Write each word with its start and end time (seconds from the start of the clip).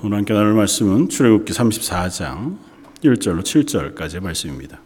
오늘 0.00 0.18
함께 0.18 0.32
나눌 0.32 0.54
말씀은 0.54 1.08
출애굽기 1.08 1.52
34장 1.52 2.56
1절로 3.02 3.40
7절까지의 3.40 4.20
말씀입니다. 4.20 4.78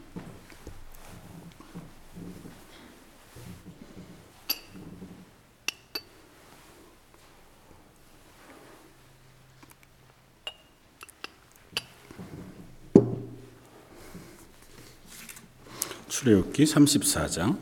출애굽기 16.09 16.65
34장 16.65 17.59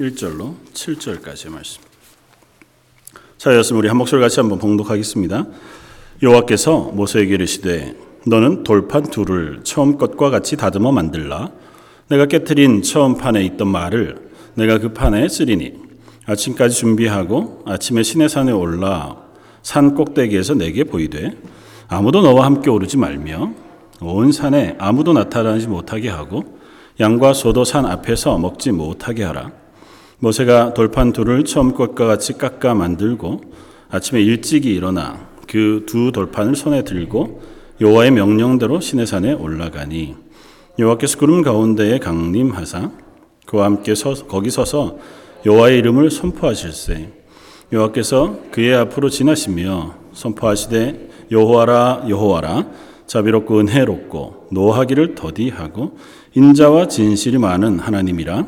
1절로 0.00 0.54
7절까지의 0.72 1.50
말씀. 1.50 1.82
자, 3.36 3.52
여러분 3.52 3.76
우리 3.76 3.88
한 3.88 3.98
목소리 3.98 4.22
같이 4.22 4.40
한번 4.40 4.58
봉독하겠습니다. 4.58 5.44
여호와께서 6.22 6.92
모세에게 6.94 7.34
이르시되 7.34 7.94
너는 8.26 8.64
돌판 8.64 9.04
둘을 9.04 9.60
처음 9.62 9.98
것과 9.98 10.30
같이 10.30 10.56
다듬어 10.56 10.90
만들라. 10.92 11.50
내가 12.08 12.26
깨뜨린 12.26 12.82
처음 12.82 13.16
판에 13.16 13.44
있던 13.44 13.68
말을 13.68 14.16
내가 14.54 14.78
그 14.78 14.92
판에 14.92 15.28
쓰리니 15.28 15.74
아침까지 16.26 16.76
준비하고 16.76 17.62
아침에 17.66 18.02
시내산에 18.02 18.52
올라 18.52 19.16
산 19.62 19.94
꼭대기에서 19.94 20.54
내게 20.54 20.84
보이되 20.84 21.36
아무도 21.88 22.22
너와 22.22 22.46
함께 22.46 22.70
오르지 22.70 22.96
말며 22.96 23.52
온 24.00 24.32
산에 24.32 24.76
아무도 24.78 25.12
나타나지 25.12 25.68
못하게 25.68 26.08
하고 26.08 26.44
양과 26.98 27.34
소도 27.34 27.64
산 27.64 27.84
앞에서 27.84 28.38
먹지 28.38 28.72
못하게 28.72 29.24
하라. 29.24 29.50
모세가 30.18 30.72
돌판 30.72 31.12
둘을 31.12 31.44
처음 31.44 31.74
것과 31.74 32.06
같이 32.06 32.38
깎아 32.38 32.74
만들고 32.74 33.42
아침에 33.90 34.22
일찍이 34.22 34.74
일어나 34.74 35.25
그 35.46 35.84
두 35.86 36.12
돌판을 36.12 36.56
손에 36.56 36.82
들고 36.82 37.40
여호와의 37.80 38.10
명령대로 38.10 38.80
시내산에 38.80 39.32
올라가니 39.32 40.14
여호와께서 40.78 41.18
구름 41.18 41.42
가운데에 41.42 41.98
강림하사 41.98 42.90
그와 43.46 43.64
함께 43.64 43.94
서, 43.94 44.12
거기 44.26 44.50
서서 44.50 44.98
여호와의 45.46 45.78
이름을 45.78 46.10
선포하실세. 46.10 47.12
여호와께서 47.72 48.40
그의 48.50 48.74
앞으로 48.74 49.08
지나시며 49.08 49.94
선포하시되 50.12 51.08
여호와라 51.30 52.04
여호와라 52.08 52.66
자비롭고 53.06 53.60
은혜롭고 53.60 54.48
노하기를 54.50 55.14
더디하고 55.14 55.96
인자와 56.34 56.88
진실이 56.88 57.38
많은 57.38 57.78
하나님이라. 57.78 58.46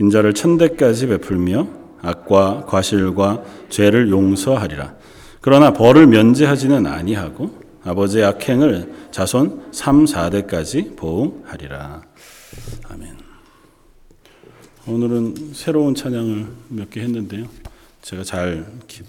인자를 0.00 0.34
천대까지 0.34 1.06
베풀며 1.06 1.68
악과 2.02 2.64
과실과 2.66 3.42
죄를 3.68 4.10
용서하리라 4.10 4.94
그러나 5.44 5.74
벌을 5.74 6.06
면제하지는 6.06 6.86
아니하고 6.86 7.50
아버지의 7.84 8.24
악행을 8.24 9.10
자손 9.10 9.72
3, 9.72 10.06
4대까지 10.06 10.96
보응하리라. 10.96 12.00
아멘. 12.88 13.18
오늘은 14.86 15.52
새로운 15.52 15.94
찬양을 15.94 16.46
몇 16.68 16.88
개 16.88 17.02
했는데요. 17.02 17.44
제가 18.00 18.24
잘 18.24 18.64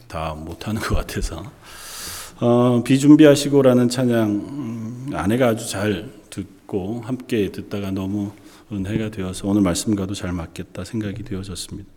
다 0.09 0.33
못하는 0.33 0.81
것 0.81 0.95
같아서 0.95 1.41
어, 2.41 2.83
비준비하시고라는 2.83 3.87
찬양 3.87 4.29
음, 4.29 5.11
아내가 5.13 5.47
아주 5.47 5.69
잘 5.69 6.09
듣고 6.31 6.99
함께 7.05 7.49
듣다가 7.49 7.91
너무 7.91 8.33
은혜가 8.73 9.09
되어서 9.09 9.47
오늘 9.47 9.61
말씀과도 9.61 10.13
잘 10.13 10.33
맞겠다 10.33 10.83
생각이 10.83 11.23
되어졌습니다. 11.23 11.89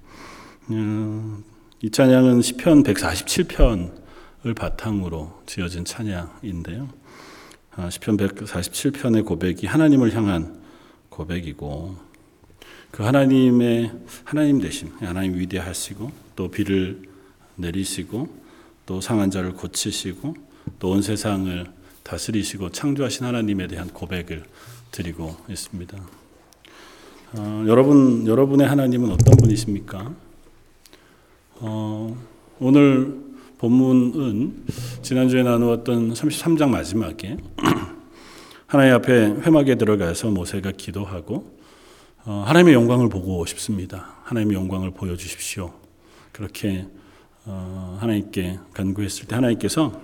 어, 0.69 1.39
이 1.83 1.91
찬양은 1.91 2.43
시편 2.43 2.85
147편 2.85 3.79
을 3.81 4.08
바탕으로 4.55 5.43
지어진 5.47 5.85
찬양인데요. 5.85 6.89
아, 7.77 7.91
시편 7.91 8.17
147편의 8.17 9.25
고백이 9.25 9.67
하나님을 9.67 10.15
향한 10.15 10.61
고백이고 11.11 11.97
그 12.91 13.03
하나님의 13.03 13.93
하나님 14.25 14.61
되심, 14.61 14.93
하나님 15.01 15.39
위대하시고 15.39 16.11
또 16.37 16.49
비를 16.51 17.03
내리시고 17.57 18.29
또 18.87 19.01
상한 19.01 19.31
자를 19.31 19.53
고치시고 19.53 20.35
또 20.79 20.91
온 20.91 21.03
세상을 21.03 21.67
다스리시고 22.03 22.71
창조하신 22.71 23.27
하나님에 23.27 23.67
대한 23.67 23.89
고백을 23.89 24.45
드리고 24.91 25.37
있습니다. 25.49 25.99
어, 27.35 27.65
여러분 27.67 28.27
여러분의 28.27 28.67
하나님은 28.67 29.11
어떤 29.11 29.37
분이십니까? 29.37 30.15
어, 31.57 32.17
오늘 32.61 33.28
본문은 33.59 34.67
지난주에 35.03 35.43
나누었던 35.43 36.13
33장 36.13 36.69
마지막에 36.69 37.37
하나님 38.67 38.95
앞에 38.95 39.35
회막에 39.43 39.75
들어가서 39.75 40.31
모세가 40.31 40.73
기도하고 40.77 41.59
어, 42.25 42.45
하나님의 42.47 42.75
영광을 42.75 43.09
보고 43.09 43.45
싶습니다. 43.47 44.15
하나님의 44.23 44.57
영광을 44.57 44.93
보여주십시오. 44.93 45.73
그렇게 46.31 46.87
어, 47.47 47.99
하나님께 48.01 48.61
간구했을 48.75 49.27
때 49.27 49.35
하나님께서 49.35 50.01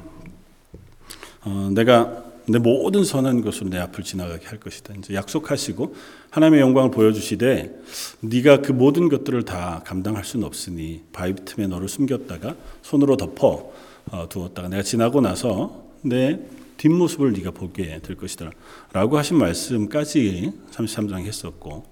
어, 1.45 1.71
내가 1.75 2.24
내 2.47 2.59
모든 2.59 3.05
선한 3.05 3.41
것으로 3.43 3.71
내 3.71 3.79
앞을 3.79 4.05
지나가게 4.05 4.47
할 4.47 4.61
것이다. 4.61 4.95
이제 4.99 5.15
약속하시고 5.15 5.95
하나님의 6.31 6.61
영광을 6.61 6.91
보여주시되 6.91 7.81
네가 8.21 8.61
그 8.61 8.73
모든 8.73 9.09
것들을 9.09 9.45
다 9.45 9.83
감당할 9.85 10.25
수는 10.25 10.47
없으니 10.47 11.03
바위 11.13 11.35
틈에 11.35 11.67
너를 11.67 11.89
숨겼다가 11.89 12.57
손으로 12.83 13.17
덮어 13.17 13.73
어, 14.11 14.29
두었다가 14.29 14.69
내가 14.69 14.83
지나고 14.83 15.21
나서 15.21 15.85
내 16.03 16.39
뒷모습을 16.77 17.33
네가 17.33 17.53
보게 17.53 18.01
될 18.03 18.17
것이다. 18.17 18.51
라고 18.93 19.17
하신 19.17 19.39
말씀까지 19.39 20.53
33장 20.71 21.25
했었고 21.25 21.85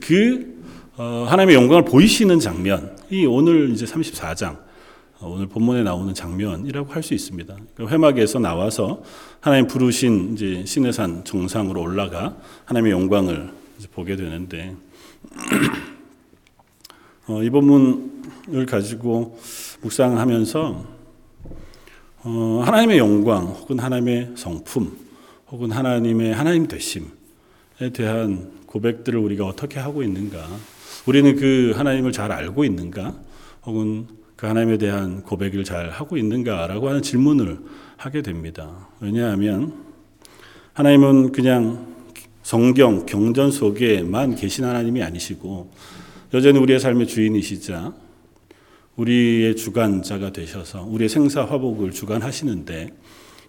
그 0.00 0.62
어, 0.96 1.26
하나님의 1.28 1.56
영광을 1.56 1.84
보이시는 1.84 2.40
장면이 2.40 3.26
오늘 3.26 3.70
이제 3.70 3.86
34장 3.86 4.58
어, 4.58 4.63
오늘 5.26 5.46
본문에 5.46 5.82
나오는 5.82 6.12
장면이라고 6.12 6.92
할 6.92 7.02
수 7.02 7.14
있습니다. 7.14 7.56
그 7.74 7.86
회막에서 7.88 8.38
나와서 8.38 9.02
하나님 9.40 9.66
부르신 9.66 10.34
이제 10.34 10.64
시내산 10.64 11.24
정상으로 11.24 11.80
올라가 11.80 12.36
하나님의 12.64 12.92
영광을 12.92 13.52
보게 13.92 14.16
되는데 14.16 14.74
어, 17.28 17.42
이 17.42 17.50
본문을 17.50 18.66
가지고 18.66 19.38
묵상하면서 19.82 20.84
어, 22.24 22.62
하나님의 22.64 22.98
영광 22.98 23.46
혹은 23.46 23.78
하나님의 23.78 24.32
성품 24.36 24.96
혹은 25.50 25.70
하나님의 25.70 26.34
하나님 26.34 26.66
되심에 26.66 27.90
대한 27.92 28.50
고백들을 28.66 29.18
우리가 29.18 29.44
어떻게 29.46 29.78
하고 29.78 30.02
있는가? 30.02 30.46
우리는 31.06 31.36
그 31.36 31.72
하나님을 31.76 32.12
잘 32.12 32.32
알고 32.32 32.64
있는가? 32.64 33.14
혹은 33.66 34.06
그 34.36 34.46
하나님에 34.46 34.78
대한 34.78 35.22
고백을 35.22 35.64
잘 35.64 35.90
하고 35.90 36.16
있는가라고 36.16 36.88
하는 36.88 37.02
질문을 37.02 37.58
하게 37.96 38.22
됩니다. 38.22 38.88
왜냐하면 39.00 39.84
하나님은 40.72 41.32
그냥 41.32 41.94
성경, 42.42 43.06
경전 43.06 43.50
속에만 43.50 44.34
계신 44.34 44.64
하나님이 44.64 45.02
아니시고 45.02 45.70
여전히 46.34 46.58
우리의 46.58 46.80
삶의 46.80 47.06
주인이시자 47.06 47.94
우리의 48.96 49.56
주관자가 49.56 50.32
되셔서 50.32 50.84
우리의 50.84 51.08
생사 51.08 51.44
화복을 51.44 51.92
주관하시는데 51.92 52.90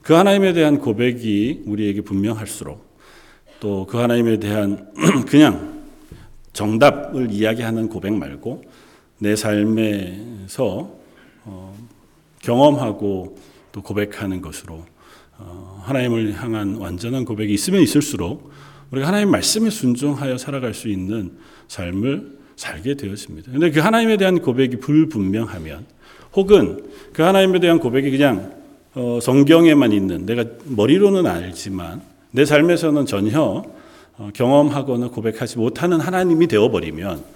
그 0.02 0.14
하나님에 0.14 0.54
대한 0.54 0.80
고백이 0.80 1.64
우리에게 1.66 2.02
분명할수록 2.02 2.96
또 3.60 3.86
그 3.90 3.98
하나님에 3.98 4.38
대한 4.40 4.92
그냥 5.28 5.84
정답을 6.54 7.32
이야기하는 7.32 7.90
고백 7.90 8.14
말고 8.14 8.64
내 9.20 9.36
삶에서 9.36 10.92
어, 11.46 11.78
경험하고 12.42 13.38
또 13.72 13.82
고백하는 13.82 14.42
것으로 14.42 14.86
어, 15.38 15.82
하나님을 15.84 16.34
향한 16.42 16.76
완전한 16.76 17.26
고백이 17.26 17.54
있으면 17.54 17.82
있을수록 17.82 18.52
우리가 18.92 19.08
하나님 19.08 19.32
말씀에 19.32 19.70
순종하여 19.70 20.38
살아갈 20.38 20.74
수 20.74 20.90
있는 20.90 21.34
삶을 21.68 22.36
살게 22.56 22.96
되었습니다. 22.96 23.52
근데 23.52 23.72
그 23.72 23.80
하나님에 23.80 24.18
대한 24.18 24.40
고백이 24.40 24.78
불분명하면 24.78 25.86
혹은 26.34 26.86
그 27.14 27.22
하나님에 27.22 27.60
대한 27.60 27.80
고백이 27.80 28.12
그냥 28.12 28.54
어, 28.94 29.20
성경에만 29.22 29.92
있는 29.92 30.26
내가 30.26 30.46
머리로는 30.66 31.26
알지만 31.26 32.02
내 32.32 32.46
삶에서는 32.46 33.06
전혀 33.06 33.64
경험하거나 34.34 35.10
고백하지 35.10 35.58
못하는 35.58 36.00
하나님이 36.00 36.48
되어버리면 36.48 37.35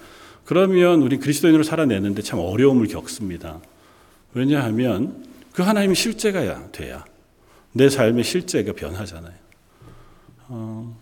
그러면 0.50 1.02
우리 1.02 1.18
그리스도인으로 1.18 1.62
살아내는데 1.62 2.22
참 2.22 2.40
어려움을 2.40 2.88
겪습니다. 2.88 3.60
왜냐하면 4.34 5.24
그 5.52 5.62
하나님이 5.62 5.94
실제가 5.94 6.72
돼야 6.72 7.04
내 7.72 7.88
삶의 7.88 8.24
실제가 8.24 8.72
변하잖아요. 8.72 9.34
어, 10.48 10.98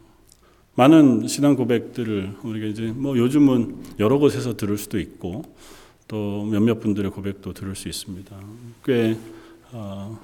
많은 0.74 1.28
신앙 1.28 1.56
고백들을 1.56 2.36
우리가 2.42 2.66
이제 2.66 2.92
뭐 2.94 3.16
요즘은 3.16 3.76
여러 4.00 4.18
곳에서 4.18 4.54
들을 4.54 4.76
수도 4.76 5.00
있고 5.00 5.44
또 6.08 6.44
몇몇 6.44 6.78
분들의 6.80 7.10
고백도 7.10 7.54
들을 7.54 7.74
수 7.74 7.88
있습니다. 7.88 8.36
꽤 8.84 9.16
어, 9.72 10.20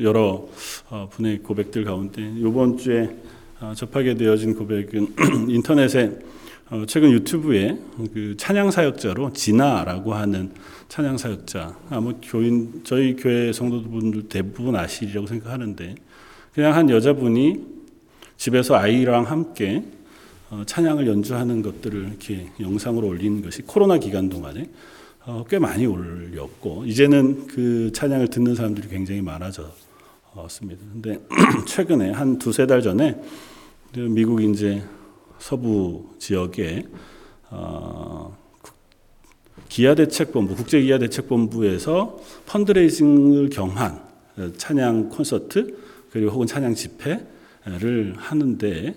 여러 0.00 0.48
어, 0.88 1.08
분의 1.12 1.44
고백들 1.44 1.84
가운데 1.84 2.20
이번 2.36 2.78
주에 2.78 3.16
어, 3.60 3.74
접하게 3.76 4.14
되어진 4.14 4.56
고백은 4.56 5.14
인터넷에 5.48 6.18
어, 6.70 6.84
최근 6.86 7.10
유튜브에 7.10 7.76
그 8.14 8.36
찬양 8.36 8.70
사역자로 8.70 9.32
진아라고 9.32 10.14
하는 10.14 10.52
찬양 10.88 11.18
사역자 11.18 11.76
아마 11.90 12.12
교인 12.22 12.82
저희 12.84 13.16
교회 13.16 13.52
성도분들 13.52 14.28
대부분 14.28 14.76
아시리라고 14.76 15.26
생각하는데 15.26 15.96
그냥 16.54 16.76
한 16.76 16.88
여자분이 16.88 17.56
집에서 18.36 18.76
아이랑 18.76 19.24
함께 19.24 19.82
어, 20.50 20.62
찬양을 20.64 21.08
연주하는 21.08 21.62
것들을 21.62 22.04
이렇게 22.04 22.46
영상으로 22.60 23.08
올리는 23.08 23.42
것이 23.42 23.62
코로나 23.62 23.98
기간 23.98 24.28
동안에 24.28 24.70
어, 25.26 25.44
꽤 25.48 25.58
많이 25.58 25.86
올렸고 25.86 26.84
이제는 26.86 27.48
그 27.48 27.90
찬양을 27.92 28.28
듣는 28.28 28.54
사람들이 28.54 28.88
굉장히 28.88 29.22
많아졌습니다. 29.22 30.84
근데 30.92 31.18
최근에 31.66 32.12
한 32.12 32.38
두세 32.38 32.68
달 32.68 32.80
전에 32.80 33.20
미국 33.92 34.40
이제 34.40 34.84
서부 35.40 36.14
지역에 36.18 36.84
어, 37.50 38.36
기아대책본부 39.68 40.54
국제기아대책본부에서 40.54 42.20
펀드레이징을 42.46 43.50
경한 43.50 44.00
찬양 44.56 45.08
콘서트 45.08 45.76
그리고 46.10 46.30
혹은 46.30 46.46
찬양 46.46 46.74
집회를 46.74 48.14
하는데 48.16 48.94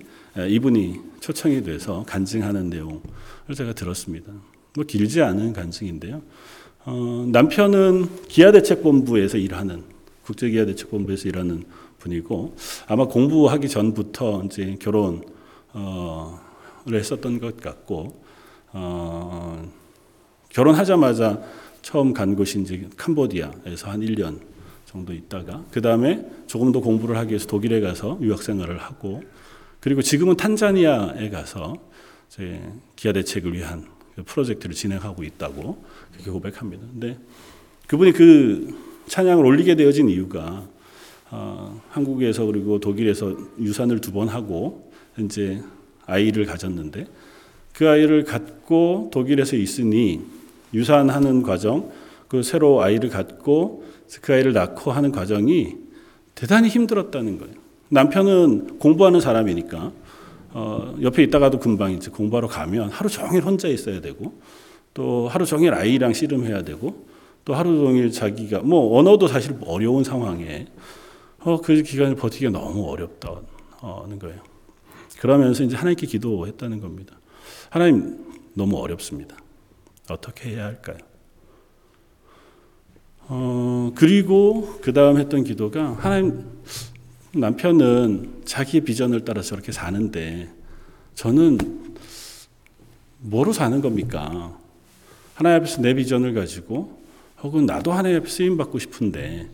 이분이 0.50 1.00
초청이 1.20 1.64
돼서 1.64 2.04
간증하는 2.08 2.70
내용을 2.70 3.02
제가 3.56 3.74
들었습니다. 3.74 4.32
뭐 4.76 4.84
길지 4.84 5.22
않은 5.22 5.54
간증인데요. 5.54 6.22
어, 6.86 7.26
남편은 7.32 8.28
기아대책본부에서 8.28 9.38
일하는 9.38 9.84
국제기아대책본부에서 10.26 11.30
일하는 11.30 11.64
분이고 12.00 12.56
아마 12.88 13.06
공부하기 13.06 13.70
전부터 13.70 14.44
이제 14.46 14.76
결혼 14.80 15.24
을 15.76 16.96
했었던 16.96 17.40
것 17.40 17.58
같고 17.58 18.22
어, 18.74 19.72
결혼하자마자 20.50 21.42
처음 21.82 22.14
간 22.14 22.36
곳이 22.36 22.62
이제 22.62 22.88
캄보디아에서 22.98 23.90
한 23.90 24.02
1년 24.02 24.40
정도 24.86 25.14
있다가 25.14 25.64
그 25.72 25.82
다음에 25.82 26.26
조금 26.48 26.72
더 26.72 26.80
공부를 26.80 27.18
하기 27.18 27.30
위해서 27.30 27.48
독일에 27.48 27.82
가서 27.82 28.18
유학 28.22 28.44
생활을 28.44 28.78
하고 28.80 29.24
그리고 29.80 30.02
지금은 30.02 30.38
탄자니아에 30.38 31.30
가서 31.30 31.76
이제 32.30 32.62
기아 32.96 33.12
대책을 33.12 33.54
위한 33.54 33.86
그 34.16 34.24
프로젝트를 34.24 34.76
진행하고 34.76 35.24
있다고 35.24 35.84
그렇게 36.12 36.32
고백합니다. 36.32 36.86
근데 36.92 37.18
그분이 37.88 38.12
그 38.14 38.78
찬양을 39.08 39.46
올리게 39.46 39.76
되어진 39.76 40.10
이유가 40.10 40.68
어, 41.32 41.82
한국에서 41.90 42.46
그리고 42.46 42.80
독일에서 42.80 43.36
유산을 43.60 44.02
두 44.02 44.12
번 44.12 44.30
하고 44.30 44.93
이제 45.20 45.62
아이를 46.06 46.46
가졌는데 46.46 47.06
그 47.74 47.90
아이를 47.90 48.24
갖고 48.24 49.10
독일에서 49.12 49.56
있으니 49.56 50.22
유산하는 50.74 51.44
과정, 51.44 51.92
그 52.28 52.44
새로 52.44 52.82
아이를 52.82 53.10
갖고 53.10 53.84
그 54.22 54.34
아이를 54.34 54.54
낳고 54.54 54.92
하는 54.92 55.12
과정이 55.12 55.76
대단히 56.36 56.68
힘들었다는 56.68 57.38
거예요. 57.38 57.54
남편은 57.90 58.80
공부하는 58.80 59.20
사람이니까 59.22 59.92
어, 60.56 60.96
옆에 61.02 61.24
있다가도 61.24 61.60
금방 61.60 61.92
이제 61.94 62.12
공부하러 62.12 62.48
가면 62.48 62.90
하루 62.90 63.10
종일 63.10 63.44
혼자 63.44 63.68
있어야 63.68 64.02
되고 64.02 64.40
또 64.94 65.28
하루 65.28 65.46
종일 65.46 65.74
아이랑 65.74 66.14
씨름해야 66.14 66.64
되고 66.64 67.06
또 67.46 67.54
하루 67.56 67.76
종일 67.78 68.12
자기가 68.12 68.60
뭐 68.60 68.98
언어도 68.98 69.28
사실 69.28 69.56
어려운 69.66 70.04
상황에 70.04 70.68
어, 71.40 71.60
그 71.60 71.82
기간을 71.82 72.16
버티기가 72.16 72.52
너무 72.52 72.90
어렵다는 72.90 74.20
거예요. 74.20 74.53
그러면서 75.24 75.64
이제 75.64 75.78
하나님께 75.78 76.06
기도했다는 76.06 76.82
겁니다. 76.82 77.18
하나님 77.70 78.26
너무 78.56 78.76
어렵습니다. 78.76 79.38
어떻게 80.10 80.50
해야 80.50 80.66
할까요? 80.66 80.98
어, 83.30 83.94
그리고 83.96 84.80
그 84.82 84.92
다음 84.92 85.18
했던 85.18 85.46
기도가 85.46 85.94
하나님 85.94 86.44
남편은 87.32 88.42
자기 88.44 88.82
비전을 88.82 89.24
따라 89.24 89.42
저렇게 89.42 89.72
사는데 89.72 90.50
저는 91.16 91.58
뭐로 93.20 93.54
사는 93.54 93.80
겁니까? 93.80 94.60
하나님 95.36 95.62
앞에서 95.62 95.82
내 95.82 95.94
비전을 95.94 96.34
가지고 96.34 97.02
혹은 97.42 97.66
나도 97.66 97.94
하나님 97.94 98.18
앞에 98.18 98.28
쓰임 98.30 98.58
받고 98.58 98.78
싶은데 98.78 99.50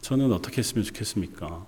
저는 0.00 0.32
어떻게 0.32 0.58
했으면 0.58 0.84
좋겠습니까? 0.84 1.66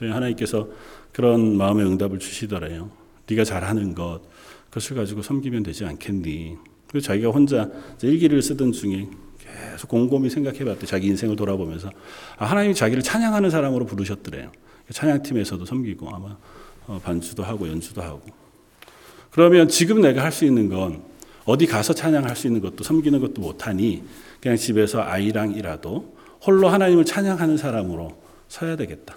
하나님께서 0.00 0.68
그런 1.12 1.56
마음의 1.56 1.86
응답을 1.86 2.18
주시더래요. 2.18 2.90
네가 3.28 3.44
잘하는 3.44 3.94
것 3.94 4.20
그것을 4.68 4.96
가지고 4.96 5.22
섬기면 5.22 5.62
되지 5.62 5.84
않겠니? 5.84 6.56
그래서 6.88 7.06
자기가 7.08 7.30
혼자 7.30 7.68
일기를 8.02 8.42
쓰던 8.42 8.72
중에 8.72 9.08
계속 9.38 9.88
곰곰이 9.88 10.30
생각해봤대. 10.30 10.86
자기 10.86 11.08
인생을 11.08 11.36
돌아보면서 11.36 11.90
아, 12.36 12.44
하나님이 12.46 12.74
자기를 12.74 13.02
찬양하는 13.02 13.50
사람으로 13.50 13.86
부르셨더래요. 13.86 14.50
찬양팀에서도 14.92 15.64
섬기고 15.64 16.08
아마 16.08 16.36
어, 16.86 17.00
반주도 17.02 17.42
하고 17.42 17.68
연주도 17.68 18.02
하고. 18.02 18.22
그러면 19.30 19.68
지금 19.68 20.00
내가 20.00 20.24
할 20.24 20.32
수 20.32 20.44
있는 20.44 20.68
건 20.68 21.02
어디 21.44 21.66
가서 21.66 21.92
찬양할 21.92 22.36
수 22.36 22.46
있는 22.46 22.60
것도 22.60 22.84
섬기는 22.84 23.20
것도 23.20 23.40
못하니 23.40 24.04
그냥 24.40 24.56
집에서 24.56 25.02
아이랑이라도 25.02 26.16
홀로 26.46 26.68
하나님을 26.68 27.04
찬양하는 27.04 27.56
사람으로 27.56 28.16
서야 28.48 28.76
되겠다. 28.76 29.16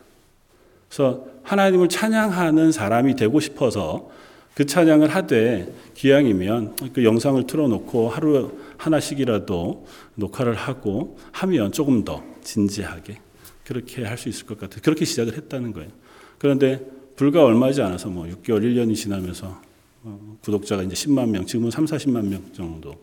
그래서 0.87 1.25
하나님을 1.43 1.89
찬양하는 1.89 2.71
사람이 2.71 3.15
되고 3.15 3.39
싶어서 3.39 4.09
그 4.53 4.65
찬양을 4.65 5.09
하되 5.09 5.73
기왕이면 5.95 6.75
그 6.93 7.03
영상을 7.03 7.45
틀어놓고 7.47 8.09
하루 8.09 8.51
하나씩이라도 8.77 9.85
녹화를 10.15 10.53
하고 10.53 11.17
하면 11.31 11.71
조금 11.71 12.03
더 12.03 12.23
진지하게 12.43 13.17
그렇게 13.65 14.03
할 14.03 14.17
수 14.17 14.29
있을 14.29 14.45
것 14.45 14.59
같아요. 14.59 14.81
그렇게 14.83 15.05
시작을 15.05 15.35
했다는 15.37 15.73
거예요. 15.73 15.89
그런데 16.37 16.85
불과 17.15 17.43
얼마지 17.43 17.81
않아서 17.81 18.09
뭐 18.09 18.25
6개월, 18.25 18.61
1년이 18.61 18.95
지나면서 18.95 19.61
어, 20.03 20.37
구독자가 20.41 20.83
이제 20.83 20.93
10만 20.93 21.29
명, 21.29 21.45
지금은 21.45 21.71
3, 21.71 21.85
40만 21.85 22.25
명 22.25 22.41
정도 22.53 22.93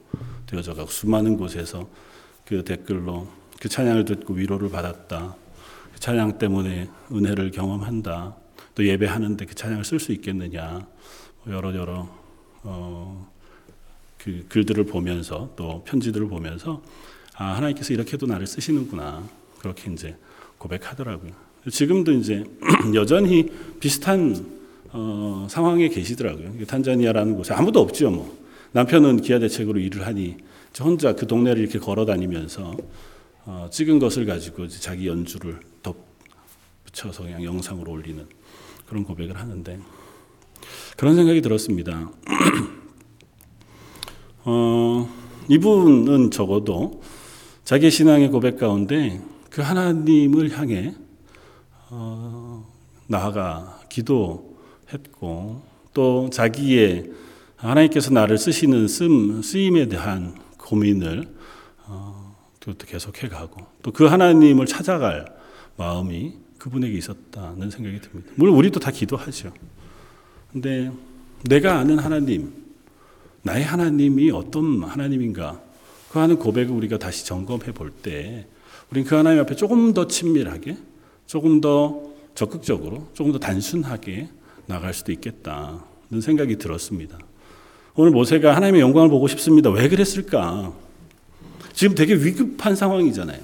되어져 0.47 0.75
가고 0.75 0.91
수많은 0.91 1.37
곳에서 1.37 1.89
그 2.45 2.63
댓글로 2.63 3.27
그 3.61 3.69
찬양을 3.69 4.05
듣고 4.05 4.35
위로를 4.35 4.69
받았다. 4.69 5.35
그 6.00 6.05
찬양 6.05 6.38
때문에 6.38 6.88
은혜를 7.12 7.50
경험한다. 7.50 8.35
또 8.75 8.87
예배하는데 8.87 9.45
그 9.45 9.54
찬양을 9.54 9.85
쓸 9.85 10.00
수 10.00 10.12
있겠느냐. 10.12 10.87
뭐 11.45 11.54
여러 11.54 11.75
여러 11.75 12.09
어, 12.62 13.30
그 14.16 14.47
글들을 14.49 14.85
보면서 14.85 15.52
또 15.57 15.85
편지들을 15.85 16.26
보면서 16.28 16.83
아 17.37 17.54
하나님께서 17.57 17.92
이렇게도 17.92 18.26
나를 18.26 18.47
쓰시는구나 18.47 19.23
그렇게 19.59 19.92
이제 19.92 20.16
고백하더라고요. 20.57 21.33
지금도 21.71 22.12
이제 22.12 22.45
여전히 22.95 23.50
비슷한 23.78 24.59
어, 24.92 25.47
상황에 25.50 25.88
계시더라고요. 25.88 26.64
탄자니아라는 26.64 27.37
곳에 27.37 27.52
아무도 27.52 27.80
없죠, 27.80 28.11
뭐. 28.11 28.38
남편은 28.73 29.21
기아 29.21 29.38
대책으로 29.38 29.78
일을 29.78 30.07
하니 30.07 30.38
혼자 30.80 31.14
그 31.14 31.26
동네를 31.26 31.61
이렇게 31.61 31.78
걸어 31.78 32.07
다니면서 32.07 32.75
어, 33.45 33.69
찍은 33.71 33.99
것을 33.99 34.25
가지고 34.25 34.66
자기 34.69 35.07
연주를 35.07 35.61
덧 35.61 35.70
붙여서 36.92 37.25
그냥 37.25 37.44
영상으로 37.44 37.92
올리는 37.92 38.26
그런 38.87 39.04
고백을 39.04 39.38
하는데 39.38 39.78
그런 40.97 41.14
생각이 41.14 41.40
들었습니다. 41.40 42.11
어, 44.44 45.09
이분은 45.49 46.30
적어도 46.30 47.02
자기 47.64 47.90
신앙의 47.90 48.30
고백 48.30 48.59
가운데 48.59 49.20
그 49.50 49.62
하나님을 49.62 50.59
향해 50.59 50.94
어, 51.90 52.66
나아가 53.06 53.80
기도했고 53.88 55.62
또 55.94 56.30
자기의 56.30 57.11
하나님께서 57.56 58.11
나를 58.11 58.38
쓰시는 58.38 58.88
쓰임, 58.88 59.42
쓰임에 59.42 59.88
대한 59.88 60.35
고민을 60.59 61.35
어, 61.87 62.37
그것도 62.61 62.87
계속해 62.87 63.28
가고 63.28 63.66
또 63.82 63.92
그 63.92 64.06
하나님을 64.06 64.66
찾아갈 64.66 65.26
마음이 65.76 66.35
그분에게 66.61 66.97
있었다는 66.97 67.71
생각이 67.71 68.00
듭니다. 68.00 68.33
물론 68.37 68.55
우리도 68.55 68.79
다 68.81 68.90
기도하죠. 68.90 69.52
근데 70.52 70.93
내가 71.49 71.79
아는 71.79 71.99
하나님, 71.99 72.52
나의 73.43 73.64
하나님이 73.64 74.31
어떤 74.31 74.85
하나님인가 74.85 75.61
그 76.12 76.19
하는 76.19 76.38
고백을 76.38 76.75
우리가 76.75 76.99
다시 76.99 77.25
점검해 77.25 77.73
볼 77.73 77.90
때, 77.90 78.47
우리는 78.90 79.09
그 79.09 79.14
하나님 79.14 79.40
앞에 79.40 79.57
조금 79.57 79.95
더 79.95 80.07
친밀하게, 80.07 80.76
조금 81.26 81.61
더 81.62 82.02
적극적으로, 82.35 83.09
조금 83.14 83.33
더 83.33 83.38
단순하게 83.38 84.29
나갈 84.67 84.93
수도 84.93 85.12
있겠다는 85.12 86.21
생각이 86.21 86.59
들었습니다. 86.59 87.19
오늘 87.95 88.11
모세가 88.11 88.55
하나님의 88.55 88.83
영광을 88.83 89.09
보고 89.09 89.29
싶습니다. 89.29 89.71
왜 89.71 89.88
그랬을까? 89.88 90.75
지금 91.73 91.95
되게 91.95 92.14
위급한 92.14 92.76
상황이잖아요. 92.76 93.40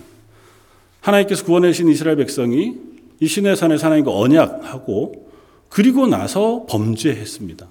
하나님께서 1.01 1.45
구원하신 1.45 1.89
이스라엘 1.89 2.17
백성이 2.17 2.86
이 3.21 3.27
시내산의 3.27 3.79
하나님과 3.79 4.17
언약하고 4.17 5.27
그리고 5.69 6.07
나서 6.07 6.67
범죄했습니다. 6.69 7.67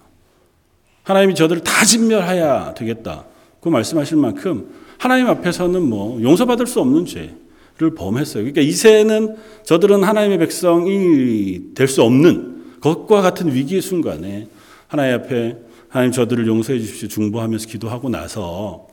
하나님이 1.03 1.35
저들을 1.35 1.61
다 1.61 1.85
진멸해야 1.85 2.73
되겠다. 2.73 3.25
그 3.61 3.69
말씀하실 3.69 4.17
만큼 4.17 4.69
하나님 4.97 5.27
앞에서는 5.27 5.81
뭐 5.81 6.21
용서받을 6.21 6.67
수 6.67 6.79
없는 6.81 7.05
죄를 7.05 7.93
범했어요. 7.95 8.43
그러니까 8.43 8.61
이제는 8.61 9.35
저들은 9.63 10.03
하나님의 10.03 10.39
백성이 10.39 11.73
될 11.75 11.87
수 11.87 12.01
없는 12.03 12.79
것과 12.81 13.21
같은 13.21 13.53
위기의 13.53 13.81
순간에 13.81 14.47
하나님 14.87 15.15
앞에 15.15 15.57
하나님 15.89 16.11
저들을 16.11 16.45
용서해 16.47 16.79
주십시오 16.79 17.07
중보하면서 17.07 17.67
기도하고 17.67 18.09
나서 18.09 18.87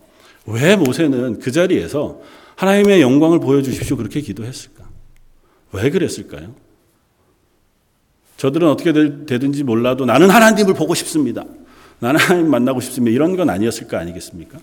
왜 0.45 0.75
모세는 0.75 1.39
그 1.39 1.51
자리에서 1.51 2.19
하나님의 2.55 3.01
영광을 3.01 3.39
보여주십시오 3.39 3.97
그렇게 3.97 4.21
기도했을까? 4.21 4.82
왜 5.73 5.89
그랬을까요? 5.89 6.55
저들은 8.37 8.67
어떻게 8.67 8.93
되든지 8.93 9.63
몰라도 9.63 10.05
나는 10.05 10.29
하나님을 10.29 10.73
보고 10.73 10.93
싶습니다. 10.95 11.43
나는 11.99 12.19
하나님 12.19 12.49
만나고 12.49 12.81
싶습니다. 12.81 13.13
이런 13.13 13.35
건 13.35 13.49
아니었을 13.49 13.87
거 13.87 13.97
아니겠습니까? 13.97 14.59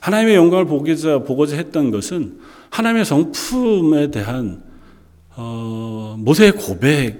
하나님의 0.00 0.34
영광을 0.34 0.64
보고자, 0.64 1.18
보고자 1.20 1.56
했던 1.56 1.90
것은 1.90 2.40
하나님의 2.70 3.04
성품에 3.04 4.10
대한 4.10 4.62
어, 5.36 6.16
모세의 6.18 6.52
고백이 6.52 7.18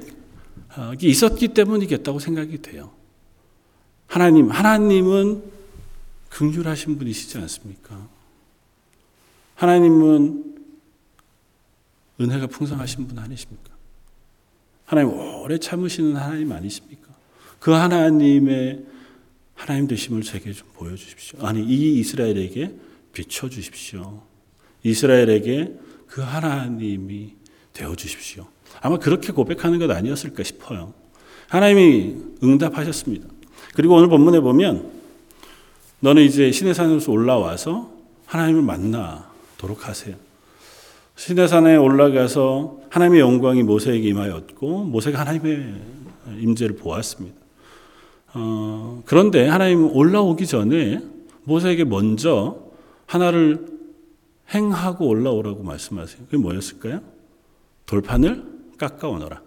있었기 1.02 1.48
때문이겠다고 1.48 2.18
생각이 2.18 2.62
돼요. 2.62 2.90
하나님, 4.06 4.50
하나님은 4.50 5.42
긍휼하신 6.30 6.98
분이시지 6.98 7.38
않습니까? 7.38 8.08
하나님은 9.56 10.53
은혜가 12.20 12.46
풍성하신 12.46 13.06
분 13.06 13.18
아니십니까? 13.18 13.70
하나님 14.84 15.12
오래 15.12 15.58
참으시는 15.58 16.16
하나님 16.16 16.52
아니십니까? 16.52 17.08
그 17.58 17.70
하나님의 17.70 18.84
하나님 19.54 19.86
되심을 19.86 20.22
제게 20.22 20.52
좀 20.52 20.68
보여주십시오. 20.74 21.38
아니, 21.42 21.64
이 21.64 21.98
이스라엘에게 22.00 22.74
비춰주십시오. 23.12 24.22
이스라엘에게 24.82 25.74
그 26.06 26.20
하나님이 26.20 27.34
되어주십시오. 27.72 28.46
아마 28.80 28.98
그렇게 28.98 29.32
고백하는 29.32 29.78
것 29.78 29.90
아니었을까 29.90 30.42
싶어요. 30.42 30.92
하나님이 31.48 32.16
응답하셨습니다. 32.42 33.28
그리고 33.74 33.94
오늘 33.94 34.08
본문에 34.08 34.40
보면 34.40 34.92
너는 36.00 36.22
이제 36.22 36.52
시내산에서 36.52 37.10
올라와서 37.10 37.90
하나님을 38.26 38.62
만나도록 38.62 39.88
하세요. 39.88 40.16
시내산에 41.16 41.76
올라가서 41.76 42.80
하나님의 42.90 43.20
영광이 43.20 43.62
모세에게 43.62 44.08
임하였고 44.08 44.84
모세가 44.84 45.20
하나님의 45.20 45.74
임재를 46.40 46.76
보았습니다. 46.76 47.36
어, 48.34 49.02
그런데 49.06 49.46
하나님 49.46 49.94
올라오기 49.94 50.46
전에 50.46 51.00
모세에게 51.44 51.84
먼저 51.84 52.58
하나를 53.06 53.66
행하고 54.52 55.06
올라오라고 55.06 55.62
말씀하세요. 55.62 56.24
그게 56.26 56.36
뭐였을까요? 56.36 57.00
돌판을 57.86 58.44
깎아오너라. 58.78 59.42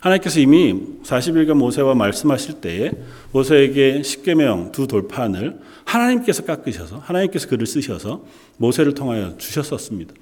하나님께서 0.00 0.40
이미 0.40 0.98
40일간 1.02 1.54
모세와 1.54 1.94
말씀하실 1.94 2.60
때에 2.60 2.92
모세에게 3.32 4.02
십계명 4.02 4.72
두 4.72 4.86
돌판을 4.86 5.58
하나님께서 5.84 6.44
깎으셔서 6.44 6.98
하나님께서 6.98 7.48
글을 7.48 7.66
쓰셔서 7.66 8.24
모세를 8.58 8.92
통하여 8.94 9.36
주셨었습니다. 9.38 10.14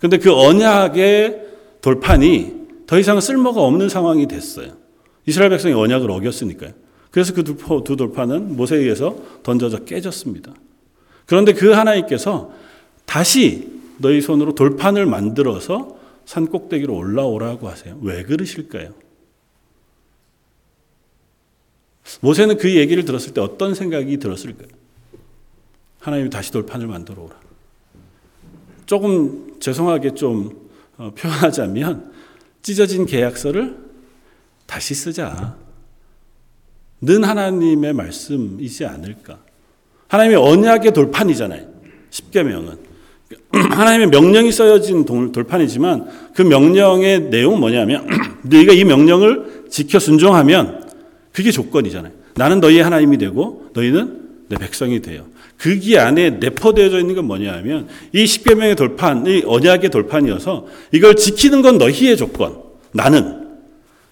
근데 0.00 0.18
그 0.18 0.32
언약의 0.32 1.42
돌판이 1.80 2.66
더 2.86 2.98
이상 2.98 3.20
쓸모가 3.20 3.60
없는 3.62 3.88
상황이 3.88 4.26
됐어요. 4.28 4.76
이스라엘 5.26 5.50
백성이 5.50 5.74
언약을 5.74 6.10
어겼으니까요. 6.10 6.72
그래서 7.10 7.32
그 7.32 7.42
두 7.42 7.96
돌판은 7.96 8.56
모세에 8.56 8.78
의해서 8.78 9.16
던져져 9.42 9.84
깨졌습니다. 9.84 10.52
그런데 11.24 11.52
그 11.54 11.72
하나님께서 11.72 12.52
다시 13.06 13.72
너희 13.98 14.20
손으로 14.20 14.54
돌판을 14.54 15.06
만들어서 15.06 15.98
산 16.26 16.46
꼭대기로 16.46 16.94
올라오라고 16.94 17.68
하세요. 17.68 17.98
왜 18.02 18.22
그러실까요? 18.22 18.92
모세는 22.20 22.58
그 22.58 22.74
얘기를 22.76 23.04
들었을 23.04 23.32
때 23.32 23.40
어떤 23.40 23.74
생각이 23.74 24.18
들었을까요? 24.18 24.68
하나님이 26.00 26.30
다시 26.30 26.52
돌판을 26.52 26.86
만들어 26.86 27.22
오라. 27.22 27.45
조금 28.86 29.56
죄송하게 29.60 30.14
좀 30.14 30.68
어, 30.96 31.12
표현하자면 31.16 32.12
찢어진 32.62 33.04
계약서를 33.06 33.76
다시 34.66 34.94
쓰자. 34.94 35.56
는 37.02 37.24
하나님의 37.24 37.92
말씀이지 37.92 38.86
않을까. 38.86 39.38
하나님의 40.08 40.38
언약의 40.38 40.92
돌판이잖아요. 40.92 41.66
십계명은 42.10 42.78
하나님의 43.52 44.06
명령이 44.08 44.50
써여진 44.50 45.04
돌판이지만 45.04 46.32
그 46.34 46.42
명령의 46.42 47.20
내용은 47.28 47.60
뭐냐면 47.60 48.06
너희가 48.42 48.72
이 48.72 48.84
명령을 48.84 49.66
지켜 49.68 49.98
순종하면 49.98 50.88
그게 51.32 51.50
조건이잖아요. 51.50 52.12
나는 52.34 52.60
너희의 52.60 52.82
하나님이 52.82 53.18
되고 53.18 53.68
너희는 53.74 54.46
내 54.48 54.56
백성이 54.56 55.02
돼요. 55.02 55.26
그기 55.58 55.98
안에 55.98 56.30
내포되어져 56.30 57.00
있는 57.00 57.14
건 57.14 57.24
뭐냐면 57.24 57.88
이 58.12 58.26
십계명의 58.26 58.76
돌판, 58.76 59.26
이 59.26 59.42
언약의 59.46 59.90
돌판이어서 59.90 60.66
이걸 60.92 61.16
지키는 61.16 61.62
건 61.62 61.78
너희의 61.78 62.16
조건. 62.16 62.62
나는 62.92 63.46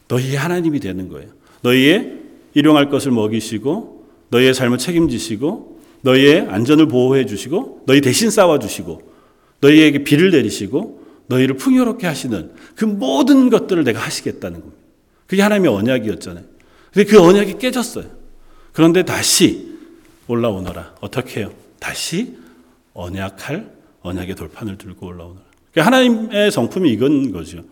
너희의 0.09 0.37
하나님이 0.37 0.81
되는 0.81 1.09
거예요. 1.09 1.29
너희의 1.63 2.13
일용할 2.55 2.89
것을 2.91 3.13
먹이시고 3.13 4.05
너희의 4.31 4.55
삶을 4.55 4.79
책임지시고 4.79 5.81
너희의 6.03 6.47
안전을 6.49 6.89
보호해 6.89 7.27
주시고 7.27 7.83
너희 7.87 8.01
대신 8.01 8.31
싸워 8.31 8.59
주시고 8.59 9.03
너희에게 9.61 10.05
비를 10.05 10.31
내리시고 10.31 11.03
너희를 11.27 11.57
풍요롭게 11.57 12.07
하시는 12.07 12.51
그 12.77 12.85
모든 12.85 13.49
것들을 13.49 13.85
내가 13.85 14.01
하시겠다는 14.01 14.61
겁니다. 14.61 14.79
그게 15.27 15.43
하나님의 15.43 15.73
언약이었잖아요. 15.73 16.45
근데 16.93 17.11
그 17.11 17.21
언약이 17.21 17.59
깨졌어요. 17.59 18.05
그런데 18.73 19.03
다시 19.03 19.74
올라오너라. 20.27 20.95
어떻게 21.01 21.41
해요? 21.41 21.53
다시 21.79 22.37
언약할 22.95 23.71
언약의 24.03 24.35
돌판을 24.35 24.79
들고 24.79 25.07
올라오너라. 25.07 25.45
그러니까 25.73 25.87
하나님의 25.87 26.51
성품이 26.51 26.91
이건 26.91 27.33
거죠. 27.33 27.65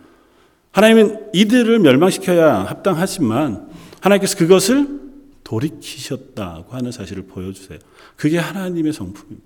하나님은 0.71 1.29
이들을 1.33 1.79
멸망시켜야 1.79 2.63
합당하지만 2.63 3.69
하나님께서 4.01 4.37
그것을 4.37 5.01
돌이키셨다고 5.43 6.73
하는 6.73 6.91
사실을 6.91 7.23
보여주세요. 7.23 7.79
그게 8.15 8.37
하나님의 8.37 8.91
성품입니다. 8.93 9.43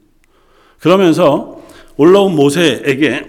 그러면서 0.80 1.62
올라온 1.98 2.36
모세에게 2.36 3.28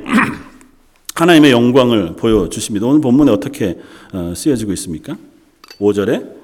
하나님의 1.14 1.50
영광을 1.50 2.14
보여주십니다. 2.14 2.86
오늘 2.86 3.00
본문에 3.00 3.32
어떻게 3.32 3.78
어, 4.12 4.32
쓰여지고 4.36 4.72
있습니까? 4.72 5.16
5절에 5.80 6.37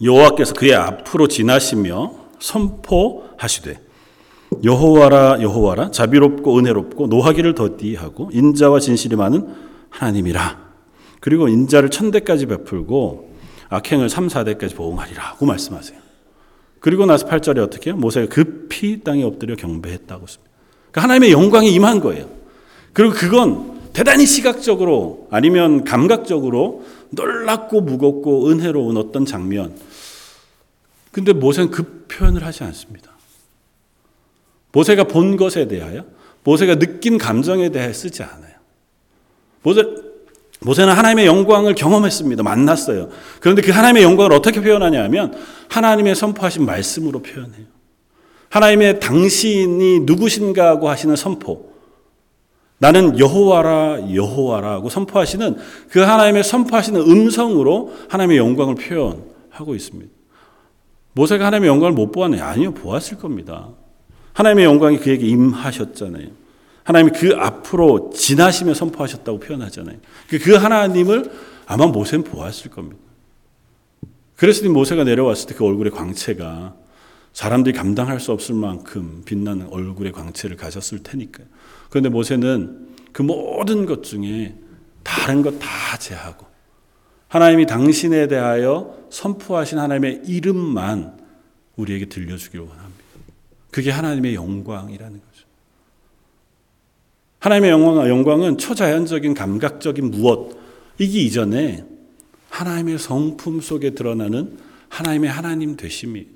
여호와께서 0.00 0.54
그의 0.54 0.74
앞으로 0.74 1.28
지나시며 1.28 2.12
선포하시되 2.38 3.80
여호와라 4.64 5.40
여호와라 5.40 5.90
자비롭고 5.90 6.58
은혜롭고 6.58 7.06
노하기를 7.06 7.54
더디하고 7.54 8.30
인자와 8.32 8.80
진실이 8.80 9.16
많은 9.16 9.48
하나님이라. 9.90 10.72
그리고 11.20 11.48
인자를 11.48 11.90
천대까지 11.90 12.46
베풀고 12.46 13.32
악행을 13.68 14.08
3, 14.08 14.28
4대까지 14.28 14.74
보응하리라고 14.76 15.46
말씀하세요. 15.46 15.98
그리고 16.80 17.06
나서 17.06 17.26
8절에 17.26 17.58
어떻게 17.58 17.90
해요? 17.90 17.96
모세가 17.96 18.26
급히 18.26 19.02
땅에 19.02 19.22
엎드려 19.22 19.54
경배했다고 19.56 20.26
씁니다. 20.26 20.50
그러니까 20.90 21.02
하나님의 21.02 21.32
영광이 21.32 21.72
임한 21.72 22.00
거예요. 22.00 22.28
그리고 22.92 23.14
그건 23.14 23.80
대단히 23.92 24.26
시각적으로 24.26 25.28
아니면 25.30 25.84
감각적으로 25.84 26.82
놀랍고 27.12 27.82
무겁고 27.82 28.48
은혜로운 28.48 28.96
어떤 28.96 29.24
장면. 29.24 29.76
근데 31.10 31.32
모세는 31.32 31.70
그 31.70 32.06
표현을 32.08 32.44
하지 32.44 32.64
않습니다. 32.64 33.12
모세가 34.72 35.04
본 35.04 35.36
것에 35.36 35.68
대하여, 35.68 36.04
모세가 36.44 36.76
느낀 36.76 37.18
감정에 37.18 37.68
대해 37.68 37.92
쓰지 37.92 38.22
않아요. 38.22 38.52
모세, 39.62 39.82
모세는 40.60 40.94
하나님의 40.94 41.26
영광을 41.26 41.74
경험했습니다. 41.74 42.42
만났어요. 42.42 43.10
그런데 43.40 43.60
그 43.62 43.70
하나님의 43.72 44.02
영광을 44.02 44.32
어떻게 44.32 44.60
표현하냐 44.60 45.02
하면 45.04 45.34
하나님의 45.68 46.14
선포하신 46.14 46.64
말씀으로 46.64 47.20
표현해요. 47.20 47.66
하나님의 48.48 49.00
당신이 49.00 50.00
누구신가 50.00 50.66
하고 50.66 50.88
하시는 50.88 51.14
선포. 51.16 51.71
나는 52.82 53.16
여호와라 53.16 54.12
여호와라고 54.12 54.88
선포하시는 54.88 55.56
그 55.88 56.00
하나님의 56.00 56.42
선포하시는 56.42 57.00
음성으로 57.00 57.94
하나님의 58.08 58.38
영광을 58.38 58.74
표현하고 58.74 59.76
있습니다. 59.76 60.10
모세가 61.12 61.46
하나님의 61.46 61.68
영광을 61.68 61.92
못 61.92 62.10
보았나요? 62.10 62.42
아니요, 62.42 62.74
보았을 62.74 63.18
겁니다. 63.18 63.68
하나님의 64.32 64.64
영광이 64.64 64.98
그에게 64.98 65.28
임하셨잖아요. 65.28 66.26
하나님이 66.82 67.12
그 67.16 67.36
앞으로 67.38 68.10
지나시며 68.12 68.74
선포하셨다고 68.74 69.38
표현하잖아요. 69.38 69.98
그, 70.28 70.40
그 70.40 70.56
하나님을 70.56 71.30
아마 71.66 71.86
모세는 71.86 72.24
보았을 72.24 72.72
겁니다. 72.72 72.98
그랬으니 74.34 74.70
모세가 74.70 75.04
내려왔을 75.04 75.50
때 75.50 75.54
그 75.54 75.64
얼굴의 75.64 75.92
광채가 75.92 76.74
사람들이 77.32 77.76
감당할 77.76 78.18
수 78.18 78.32
없을 78.32 78.56
만큼 78.56 79.22
빛나는 79.24 79.68
얼굴의 79.70 80.10
광채를 80.10 80.56
가졌을 80.56 81.04
테니까요. 81.04 81.46
그런데 81.92 82.08
모세는 82.08 82.88
그 83.12 83.20
모든 83.20 83.84
것 83.84 84.02
중에 84.02 84.54
다른 85.02 85.42
것 85.42 85.58
다 85.58 85.98
제하고 85.98 86.46
하나님이 87.28 87.66
당신에 87.66 88.28
대하여 88.28 88.96
선포하신 89.10 89.78
하나님의 89.78 90.22
이름만 90.26 91.18
우리에게 91.76 92.06
들려주기를 92.06 92.64
원합니다. 92.64 93.04
그게 93.70 93.90
하나님의 93.90 94.34
영광이라는 94.34 95.12
거죠. 95.12 95.46
하나님의 97.40 97.70
영광, 97.70 98.08
영광은 98.08 98.56
초자연적인 98.56 99.34
감각적인 99.34 100.10
무엇 100.10 100.56
이기 100.98 101.26
이전에 101.26 101.84
하나님의 102.48 102.98
성품 102.98 103.60
속에 103.60 103.90
드러나는 103.90 104.56
하나님의 104.88 105.28
하나님 105.28 105.76
되심이에요. 105.76 106.26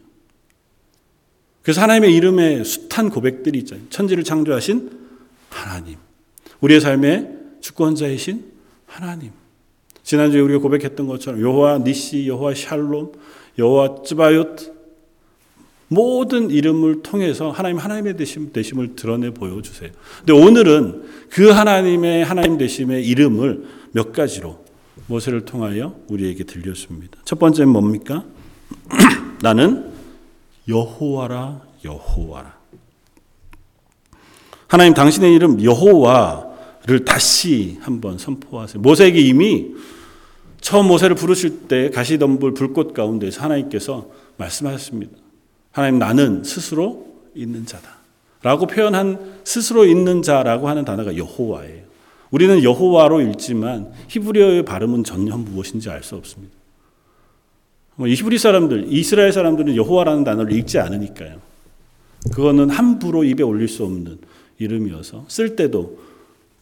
그래서 1.62 1.80
하나님의 1.80 2.14
이름에 2.14 2.62
숱한 2.62 3.08
고백들이 3.08 3.60
있잖아요. 3.60 3.86
천지를 3.88 4.22
창조하신 4.22 5.05
하나님. 5.50 5.96
우리의 6.60 6.80
삶의 6.80 7.30
주권자이신 7.60 8.44
하나님. 8.86 9.30
지난주에 10.02 10.40
우리가 10.40 10.60
고백했던 10.60 11.06
것처럼 11.06 11.40
여호와 11.40 11.78
니시, 11.78 12.28
여호와 12.28 12.54
샬롬, 12.54 13.12
여호와 13.58 14.02
쯔바요트 14.04 14.76
모든 15.88 16.50
이름을 16.50 17.02
통해서 17.02 17.50
하나님 17.50 17.78
하나님의 17.78 18.16
되심, 18.16 18.52
되심을 18.52 18.96
드러내 18.96 19.30
보여주세요. 19.30 19.90
근데 20.18 20.32
오늘은 20.32 21.04
그 21.30 21.50
하나님의 21.50 22.24
하나님 22.24 22.58
되심의 22.58 23.06
이름을 23.06 23.66
몇 23.92 24.12
가지로 24.12 24.64
모세를 25.06 25.44
통하여 25.44 25.96
우리에게 26.08 26.44
들려줍니다. 26.44 27.20
첫 27.24 27.38
번째는 27.38 27.70
뭡니까? 27.72 28.24
나는 29.42 29.92
여호와라 30.68 31.62
여호와라. 31.84 32.55
하나님 34.68 34.94
당신의 34.94 35.35
이름 35.35 35.62
여호와를 35.62 37.04
다시 37.04 37.78
한번 37.80 38.18
선포하세요. 38.18 38.80
모세에게 38.82 39.20
이미 39.20 39.75
처음 40.61 40.88
모세를 40.88 41.14
부르실 41.14 41.68
때 41.68 41.90
가시덤불 41.90 42.54
불꽃 42.54 42.92
가운데서 42.92 43.42
하나님께서 43.42 44.08
말씀하셨습니다. 44.37 45.12
하나님 45.70 45.99
나는 45.99 46.42
스스로 46.42 47.06
있는 47.35 47.66
자다. 47.66 47.96
라고 48.42 48.66
표현한 48.66 49.40
스스로 49.44 49.85
있는 49.85 50.23
자라고 50.23 50.68
하는 50.68 50.85
단어가 50.85 51.16
여호와예요. 51.16 51.85
우리는 52.30 52.62
여호와로 52.62 53.20
읽지만 53.23 53.92
히브리어의 54.08 54.64
발음은 54.64 55.04
전혀 55.04 55.37
무엇인지 55.37 55.90
알 55.90 56.02
수 56.02 56.16
없습니다. 56.16 56.54
뭐 57.94 58.08
히브리 58.08 58.38
사람들, 58.38 58.87
이스라엘 58.88 59.32
사람들은 59.32 59.75
여호와라는 59.76 60.25
단어를 60.25 60.52
읽지 60.52 60.78
않으니까요. 60.78 61.40
그거는 62.35 62.70
함부로 62.70 63.25
입에 63.25 63.42
올릴 63.42 63.68
수 63.68 63.85
없는 63.85 64.18
이름이어서 64.58 65.26
쓸 65.28 65.56
때도 65.56 65.98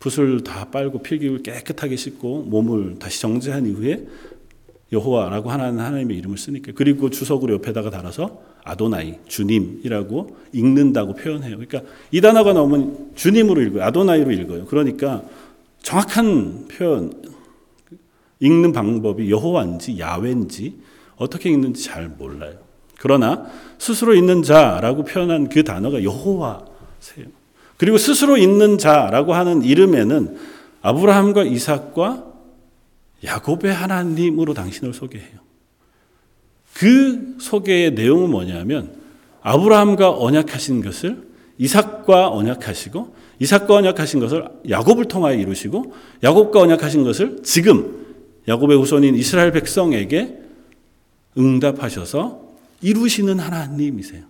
붓을 0.00 0.44
다 0.44 0.66
빨고 0.70 1.02
필기를 1.02 1.42
깨끗하게 1.42 1.96
씻고 1.96 2.42
몸을 2.42 2.98
다시 2.98 3.20
정제한 3.20 3.66
이후에 3.66 4.06
여호와라고 4.92 5.50
하는 5.50 5.78
하나님의 5.78 6.16
이름을 6.18 6.36
쓰니까 6.38 6.72
그리고 6.74 7.10
주석으로 7.10 7.54
옆에다가 7.54 7.90
달아서 7.90 8.42
아도나이 8.64 9.16
주님이라고 9.26 10.36
읽는다고 10.52 11.14
표현해요. 11.14 11.56
그러니까 11.56 11.82
이 12.10 12.20
단어가 12.20 12.52
나오면 12.52 13.12
주님으로 13.14 13.62
읽어요. 13.62 13.82
아도나이로 13.84 14.30
읽어요. 14.32 14.66
그러니까 14.66 15.22
정확한 15.82 16.68
표현 16.68 17.12
읽는 18.40 18.72
방법이 18.72 19.30
여호와인지 19.30 19.99
야훼인지 19.99 20.78
어떻게 21.16 21.50
읽는지 21.50 21.84
잘 21.84 22.08
몰라요. 22.08 22.58
그러나 22.99 23.47
스스로 23.78 24.14
있는 24.14 24.42
자라고 24.42 25.04
표현한 25.04 25.49
그 25.49 25.62
단어가 25.62 26.02
여호와세요. 26.02 27.26
그리고 27.76 27.99
스스로 27.99 28.37
있는 28.37 28.78
자라고 28.78 29.34
하는 29.34 29.63
이름에는 29.63 30.37
아브라함과 30.82 31.45
이삭과 31.45 32.25
야곱의 33.25 33.73
하나님으로 33.73 34.54
당신을 34.54 34.93
소개해요. 34.93 35.45
그 36.75 37.37
소개의 37.41 37.93
내용은 37.93 38.30
뭐냐면 38.30 38.95
아브라함과 39.43 40.19
언약하신 40.19 40.82
것을 40.82 41.23
이삭과 41.58 42.30
언약하시고 42.30 43.15
이삭과 43.39 43.75
언약하신 43.75 44.21
것을 44.21 44.45
야곱을 44.69 45.06
통하여 45.06 45.37
이루시고 45.37 45.95
야곱과 46.23 46.60
언약하신 46.60 47.04
것을 47.04 47.43
지금 47.43 48.04
야곱의 48.47 48.78
후손인 48.78 49.15
이스라엘 49.15 49.52
백성에게 49.52 50.39
응답하셔서 51.37 52.43
이루시는 52.82 53.39
하나님이세요. 53.39 54.23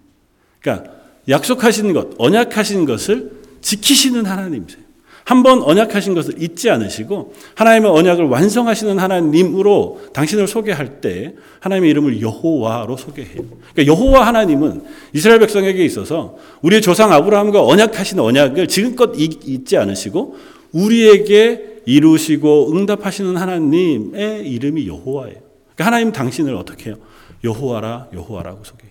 그러니까 0.61 0.93
약속하신 1.29 1.93
것, 1.93 2.09
언약하신 2.19 2.85
것을 2.85 3.33
지키시는 3.61 4.27
하나님이세요. 4.27 4.85
한번 5.25 5.63
언약하신 5.63 6.15
것을 6.15 6.43
잊지 6.43 6.69
않으시고 6.69 7.33
하나님의 7.55 7.91
언약을 7.91 8.27
완성하시는 8.27 8.99
하나님으로 8.99 10.03
당신을 10.13 10.47
소개할 10.47 11.01
때 11.01 11.35
하나님의 11.61 11.91
이름을 11.91 12.21
여호와로 12.21 12.99
소개해요. 12.99 13.43
그러니까 13.73 13.87
여호와 13.87 14.27
하나님은 14.27 14.83
이스라엘 15.15 15.41
백성에게 15.41 15.83
있어서 15.87 16.37
우리의 16.61 16.83
조상 16.83 17.11
아브라함과 17.11 17.65
언약하신 17.65 18.19
언약을 18.19 18.69
지금껏 18.69 19.13
잊지 19.17 19.79
않으시고 19.79 20.37
우리에게 20.73 21.81
이루시고 21.87 22.77
응답하시는 22.77 23.37
하나님의 23.37 24.47
이름이 24.47 24.87
여호와예요. 24.87 25.37
그러니까 25.75 25.87
하나님 25.87 26.13
당신을 26.13 26.55
어떻게 26.55 26.91
해요? 26.91 26.97
여호와라 27.43 28.09
여호와라고 28.13 28.65
소개해요. 28.65 28.84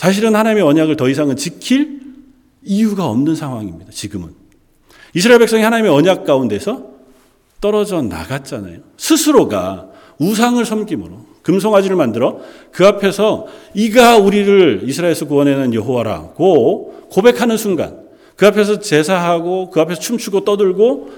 사실은 0.00 0.34
하나님의 0.34 0.62
언약을 0.62 0.96
더 0.96 1.10
이상은 1.10 1.36
지킬 1.36 2.00
이유가 2.64 3.04
없는 3.04 3.34
상황입니다. 3.34 3.92
지금은. 3.92 4.30
이스라엘 5.12 5.40
백성이 5.40 5.62
하나님의 5.62 5.92
언약 5.92 6.24
가운데서 6.24 6.86
떨어져 7.60 8.00
나갔잖아요. 8.00 8.78
스스로가 8.96 9.90
우상을 10.18 10.64
섬김으로 10.64 11.26
금송아지를 11.42 11.96
만들어 11.96 12.40
그 12.72 12.86
앞에서 12.86 13.46
이가 13.74 14.16
우리를 14.16 14.84
이스라엘에서 14.86 15.26
구원해낸 15.26 15.74
여호와라고 15.74 17.08
고백하는 17.10 17.58
순간 17.58 18.00
그 18.36 18.46
앞에서 18.46 18.80
제사하고 18.80 19.68
그 19.68 19.82
앞에서 19.82 20.00
춤추고 20.00 20.46
떠들고 20.46 21.10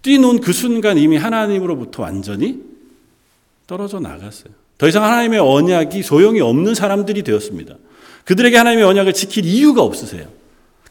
뛰는 0.00 0.40
그 0.40 0.54
순간 0.54 0.96
이미 0.96 1.18
하나님으로부터 1.18 2.02
완전히 2.02 2.62
떨어져 3.66 4.00
나갔어요. 4.00 4.63
더 4.78 4.88
이상 4.88 5.04
하나님의 5.04 5.40
언약이 5.40 6.02
소용이 6.02 6.40
없는 6.40 6.74
사람들이 6.74 7.22
되었습니다. 7.22 7.76
그들에게 8.24 8.56
하나님의 8.56 8.84
언약을 8.84 9.12
지킬 9.12 9.44
이유가 9.44 9.82
없으세요. 9.82 10.26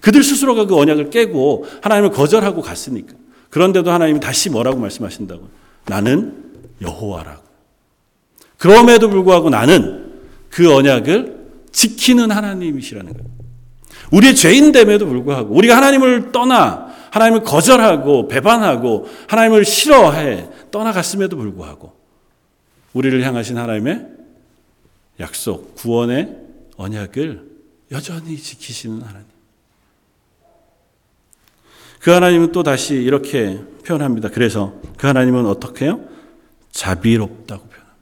그들 0.01 0.23
스스로가 0.23 0.65
그 0.65 0.77
언약을 0.77 1.09
깨고 1.09 1.65
하나님을 1.81 2.11
거절하고 2.11 2.61
갔으니까. 2.61 3.13
그런데도 3.49 3.91
하나님이 3.91 4.19
다시 4.19 4.49
뭐라고 4.49 4.79
말씀하신다고? 4.79 5.47
나는 5.85 6.43
여호와라고. 6.81 7.43
그럼에도 8.57 9.09
불구하고 9.09 9.49
나는 9.49 10.13
그 10.49 10.73
언약을 10.73 11.43
지키는 11.71 12.31
하나님이시라는 12.31 13.13
거예요. 13.13 13.29
우리의 14.11 14.35
죄인됨에도 14.35 15.05
불구하고 15.07 15.53
우리가 15.55 15.75
하나님을 15.77 16.31
떠나 16.31 16.87
하나님을 17.11 17.43
거절하고 17.43 18.27
배반하고 18.27 19.07
하나님을 19.27 19.65
싫어해 19.65 20.49
떠나갔음에도 20.71 21.37
불구하고 21.37 21.93
우리를 22.93 23.21
향하신 23.23 23.57
하나님의 23.57 24.07
약속, 25.19 25.75
구원의 25.75 26.37
언약을 26.77 27.51
여전히 27.91 28.37
지키시는 28.37 29.01
하나님. 29.01 29.27
그 31.99 32.11
하나님은 32.11 32.51
또 32.51 32.63
다시 32.63 32.95
이렇게 32.95 33.59
표현합니다. 33.85 34.29
그래서 34.29 34.79
그 34.97 35.07
하나님은 35.07 35.45
어떻게 35.45 35.85
해요? 35.85 36.03
자비롭다고 36.71 37.67
표현합니다. 37.67 37.93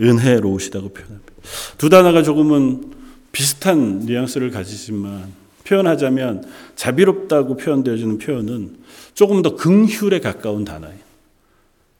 은혜로우시다고 0.00 0.90
표현합니다. 0.90 1.32
두 1.78 1.88
단어가 1.88 2.22
조금은 2.22 2.94
비슷한 3.32 4.00
뉘앙스를 4.00 4.50
가지지만 4.50 5.30
표현하자면 5.64 6.48
자비롭다고 6.76 7.56
표현되어지는 7.56 8.18
표현은 8.18 8.76
조금 9.14 9.42
더 9.42 9.56
긍휼에 9.56 10.20
가까운 10.20 10.64
단어예요. 10.64 11.05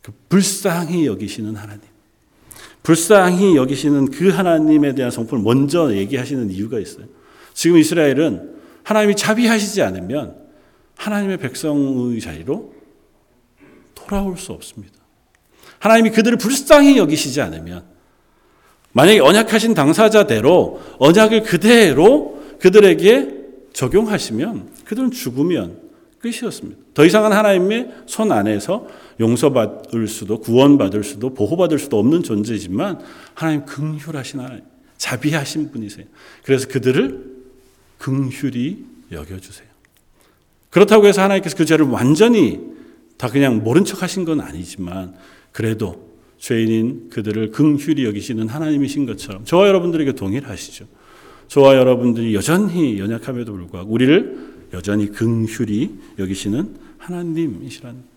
그 0.06 0.12
불쌍히 0.28 1.04
여기시는 1.06 1.56
하나님. 1.56 1.80
불쌍히 2.84 3.56
여기시는 3.56 4.12
그 4.12 4.28
하나님에 4.28 4.94
대한 4.94 5.10
성품을 5.10 5.42
먼저 5.42 5.92
얘기하시는 5.92 6.48
이유가 6.52 6.78
있어요. 6.78 7.06
지금 7.52 7.76
이스라엘은 7.78 8.54
하나님이 8.84 9.16
자비하시지 9.16 9.82
않으면 9.82 10.36
하나님의 10.94 11.38
백성의 11.38 12.20
자리로 12.20 12.72
돌아올 13.96 14.38
수 14.38 14.52
없습니다. 14.52 14.94
하나님이 15.80 16.10
그들을 16.10 16.38
불쌍히 16.38 16.98
여기시지 16.98 17.40
않으면 17.40 17.84
만약에 18.92 19.18
언약하신 19.18 19.74
당사자대로 19.74 20.82
언약을 21.00 21.42
그대로 21.42 22.44
그들에게 22.60 23.34
적용하시면 23.72 24.70
그들은 24.84 25.10
죽으면 25.10 25.85
끝이었습니다. 26.26 26.80
더 26.94 27.04
이상은 27.04 27.32
하나님의 27.32 27.90
손 28.06 28.32
안에서 28.32 28.86
용서받을 29.20 30.08
수도 30.08 30.40
구원받을 30.40 31.04
수도 31.04 31.32
보호받을 31.32 31.78
수도 31.78 31.98
없는 31.98 32.22
존재지만 32.22 33.00
하나님 33.34 33.64
긍휼하신 33.64 34.40
하나님, 34.40 34.64
자비하신 34.96 35.70
분이세요. 35.70 36.06
그래서 36.42 36.66
그들을 36.68 37.36
긍휼히 37.98 38.84
여겨주세요. 39.12 39.68
그렇다고 40.70 41.06
해서 41.06 41.22
하나님께서 41.22 41.56
그 41.56 41.64
죄를 41.64 41.86
완전히 41.86 42.60
다 43.16 43.28
그냥 43.28 43.62
모른 43.62 43.84
척 43.84 44.02
하신 44.02 44.24
건 44.24 44.40
아니지만 44.40 45.14
그래도 45.52 46.06
죄인인 46.38 47.08
그들을 47.08 47.50
긍휼히 47.50 48.04
여기시는 48.04 48.48
하나님이신 48.48 49.06
것처럼 49.06 49.44
저와 49.44 49.68
여러분들에게 49.68 50.12
동일하시죠. 50.12 50.86
저와 51.48 51.76
여러분들이 51.76 52.34
여전히 52.34 52.98
연약함에도 52.98 53.52
불구하고 53.52 53.90
우리를 53.90 54.55
여전히 54.72 55.10
긍휼히 55.10 55.98
여기시는 56.18 56.76
하나님이시라는 56.98 58.16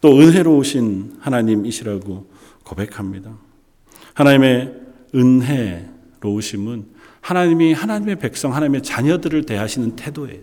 또 0.00 0.18
은혜로우신 0.20 1.18
하나님이시라고 1.20 2.26
고백합니다. 2.64 3.36
하나님의 4.14 4.74
은혜로우심은 5.14 6.86
하나님이 7.20 7.72
하나님의 7.72 8.16
백성, 8.16 8.54
하나님의 8.54 8.82
자녀들을 8.82 9.46
대하시는 9.46 9.96
태도예요. 9.96 10.40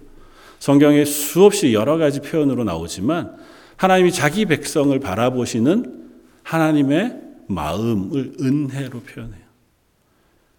성경에 0.60 1.06
수없이 1.06 1.74
여러 1.74 1.98
가지 1.98 2.20
표현으로 2.20 2.64
나오지만 2.64 3.38
하나님이 3.78 4.12
자기 4.12 4.46
백성을 4.46 4.98
바라보시는 5.00 6.10
하나님의 6.44 7.22
마음을 7.48 8.34
은혜로 8.40 9.02
표현해요. 9.02 9.44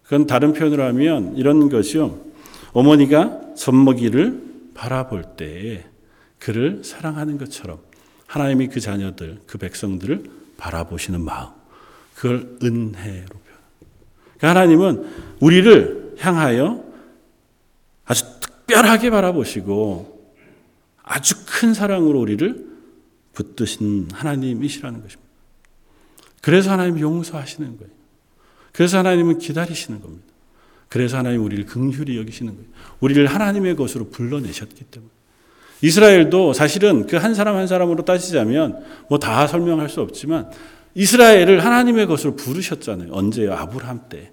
그건 0.03 0.27
다른 0.27 0.53
표현으로 0.53 0.83
하면 0.83 1.35
이런 1.35 1.69
것이요. 1.69 2.24
어머니가 2.75 3.55
젖먹이를 3.55 4.71
바라볼 4.73 5.23
때에 5.37 5.85
그를 6.39 6.83
사랑하는 6.83 7.37
것처럼 7.37 7.79
하나님이 8.27 8.67
그 8.67 8.81
자녀들, 8.81 9.39
그 9.47 9.57
백성들을 9.57 10.23
바라보시는 10.57 11.21
마음. 11.21 11.51
그걸 12.13 12.57
은혜로 12.61 13.27
표현. 13.27 13.59
그러니까 14.37 14.49
하나님은 14.49 15.37
우리를 15.39 16.15
향하여 16.19 16.83
아주 18.03 18.25
특별하게 18.41 19.09
바라보시고 19.09 20.33
아주 21.01 21.35
큰 21.47 21.73
사랑으로 21.73 22.19
우리를 22.19 22.75
붙드신 23.33 24.09
하나님이시라는 24.11 25.01
것입니다. 25.01 25.31
그래서 26.41 26.71
하나님 26.71 26.99
용서하시는 26.99 27.77
거예요. 27.77 27.93
그래서 28.73 28.97
하나님은 28.97 29.37
기다리시는 29.39 30.01
겁니다. 30.01 30.34
그래서 30.95 31.17
하나님 31.17 31.43
우리를 31.43 31.65
긍휼히 31.65 32.17
여기시는 32.17 32.53
거예요. 32.55 32.69
우리를 33.01 33.25
하나님의 33.27 33.75
것으로 33.75 34.07
불러내셨기 34.11 34.85
때문에. 34.85 35.11
이스라엘도 35.81 36.53
사실은 36.53 37.05
그 37.05 37.17
한 37.17 37.35
사람 37.35 37.57
한 37.57 37.67
사람으로 37.67 38.05
따지자면 38.05 38.81
뭐 39.09 39.17
다 39.19 39.45
설명할 39.45 39.89
수 39.89 39.99
없지만 39.99 40.49
이스라엘을 40.93 41.65
하나님의 41.65 42.05
것으로 42.07 42.37
부르셨잖아요. 42.37 43.11
언제요? 43.11 43.51
아브라함 43.55 44.03
때. 44.07 44.31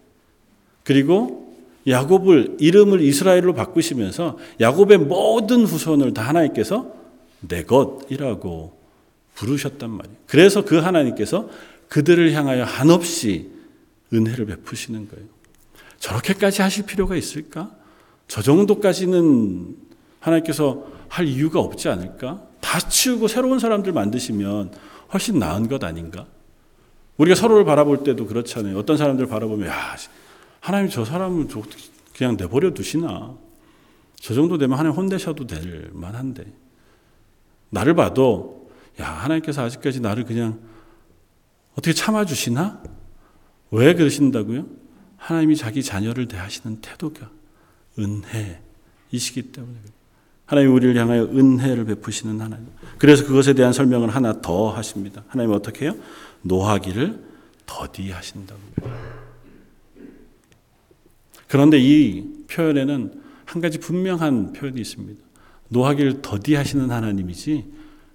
그리고 0.85 1.53
야곱을 1.89 2.59
이름을 2.61 3.01
이스라엘로 3.01 3.55
바꾸시면서 3.55 4.39
야곱의 4.61 4.99
모든 4.99 5.65
후손을 5.65 6.15
다 6.15 6.23
하나님께서 6.23 6.95
내 7.41 7.65
것이라고 7.65 8.79
부르셨단 9.35 9.91
말이에요. 9.91 10.17
그래서 10.29 10.65
그 10.65 10.77
하나님께서 10.79 11.51
그들을 11.89 12.33
향하여 12.35 12.63
한없이 12.63 13.51
은혜를 14.13 14.47
베푸시는 14.47 15.09
거예요. 15.09 15.27
저렇게까지 16.03 16.63
하실 16.63 16.85
필요가 16.85 17.15
있을까? 17.15 17.71
저 18.27 18.43
정도까지는 18.43 19.77
하나님께서 20.19 20.85
할 21.09 21.29
이유가 21.29 21.61
없지 21.61 21.89
않을까? 21.89 22.43
다 22.61 22.81
치우고 22.81 23.29
새로운 23.29 23.61
사람들 23.61 23.93
만드시면 23.93 24.73
훨씬 25.13 25.39
나은 25.39 25.69
것 25.69 25.85
아닌가? 25.85 26.27
우리가 27.19 27.37
서로를 27.37 27.65
바라볼 27.65 28.03
때도 28.03 28.27
그렇잖아요. 28.27 28.77
어떤 28.79 28.97
사람들 28.97 29.27
바라보면, 29.27 29.69
야, 29.69 29.97
하나님 30.59 30.91
저 30.91 31.05
사람은 31.05 31.49
그냥 32.17 32.37
내버려 32.37 32.73
두시나? 32.73 33.37
저 34.17 34.35
정도 34.35 34.59
되면 34.59 34.77
하나님 34.77 34.97
혼내셔도 34.97 35.47
될 35.47 35.91
만한데. 35.93 36.47
나를 37.71 37.95
봐도, 37.95 38.71
야, 39.01 39.09
하나님께서 39.09 39.63
아직까지 39.63 40.01
나를 40.01 40.25
그냥 40.25 40.59
어떻게 41.75 41.93
참아주시나? 41.93 42.83
왜 43.71 43.95
그러신다고요? 43.95 44.82
하나님이 45.23 45.55
자기 45.57 45.83
자녀를 45.85 46.27
대하시는 46.27 46.81
태도가 46.81 47.31
은혜이시기 47.97 49.53
때문에 49.53 49.79
하나님 50.47 50.75
우리를 50.75 50.97
향하여 51.01 51.23
은혜를 51.25 51.85
베푸시는 51.85 52.41
하나님. 52.41 52.67
그래서 52.99 53.25
그것에 53.25 53.55
대한 53.55 53.73
설명을 53.73 54.11
하나 54.11 54.41
더 54.43 54.71
하십니다. 54.71 55.23
하나님 55.29 55.53
어떻게 55.53 55.87
해요? 55.87 55.95
노하기를 56.43 57.23
더디하신다고. 57.67 58.61
그런데 61.47 61.79
이 61.79 62.45
표현에는 62.49 63.23
한 63.45 63.63
가지 63.63 63.79
분명한 63.79 64.55
표현이 64.55 64.81
있습니다. 64.81 65.23
노하기를 65.69 66.23
더디하시는 66.23 66.91
하나님이지 66.91 67.73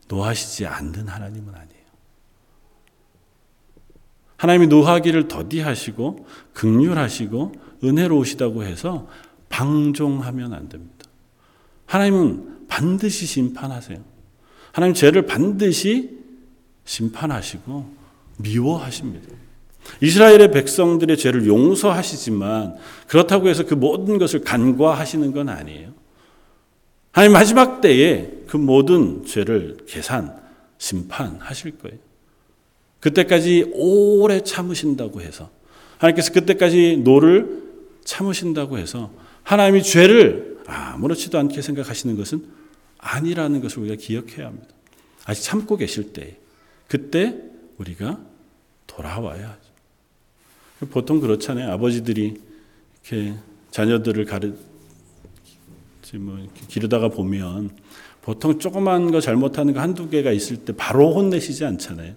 노하시지 0.10 0.66
않는 0.66 1.08
하나님은 1.08 1.56
아니에요. 1.56 1.77
하나님이 4.38 4.68
노하기를 4.68 5.28
더디하시고 5.28 6.28
극률하시고 6.54 7.54
은혜로우시다고 7.84 8.64
해서 8.64 9.08
방종하면 9.50 10.54
안 10.54 10.70
됩니다. 10.70 10.94
하나님은 11.86 12.68
반드시 12.68 13.26
심판하세요. 13.26 14.00
하나님 14.72 14.94
죄를 14.94 15.26
반드시 15.26 16.18
심판하시고 16.86 17.86
미워하십니다. 18.38 19.28
이스라엘의 20.02 20.52
백성들의 20.52 21.18
죄를 21.18 21.48
용서하시지만 21.48 22.76
그렇다고 23.08 23.48
해서 23.48 23.66
그 23.66 23.74
모든 23.74 24.18
것을 24.18 24.42
간과하시는 24.42 25.32
건 25.32 25.50
아니에요. 25.50 25.94
하나님 27.12 27.34
마지막 27.34 27.82
때에 27.82 28.44
그 28.48 28.58
모든 28.58 29.26
죄를 29.26 29.78
계산, 29.88 30.38
심판하실 30.78 31.80
거예요. 31.80 31.98
그때까지 33.00 33.72
오래 33.74 34.42
참으신다고 34.42 35.22
해서 35.22 35.50
하나님께서 35.98 36.34
그때까지 36.34 37.02
노를 37.04 37.64
참으신다고 38.04 38.78
해서 38.78 39.12
하나님이 39.44 39.84
죄를 39.84 40.58
아무렇지도 40.66 41.38
않게 41.40 41.62
생각하시는 41.62 42.16
것은 42.18 42.46
아니라는 42.98 43.62
것을 43.62 43.80
우리가 43.84 43.96
기억해야 43.96 44.48
합니다. 44.48 44.68
아직 45.26 45.44
참고 45.44 45.78
계실 45.78 46.14
때 46.14 46.38
그때 46.88 47.36
우리가 47.78 48.20
돌아와야 48.88 49.50
하죠. 49.50 50.90
보통 50.90 51.20
그렇잖아요. 51.20 51.72
아버지들이 51.72 52.36
이렇게 53.10 53.34
자녀들을 53.72 54.26
가르 54.26 54.54
뭐 56.16 56.38
기르다가 56.70 57.10
보면 57.10 57.72
보통 58.22 58.60
조그만 58.60 59.12
거 59.12 59.20
잘못하는 59.20 59.74
거 59.74 59.82
한두 59.82 60.10
개가 60.10 60.32
있을 60.32 60.58
때 60.58 60.74
바로 60.76 61.14
혼내시지 61.14 61.66
않잖아요. 61.66 62.14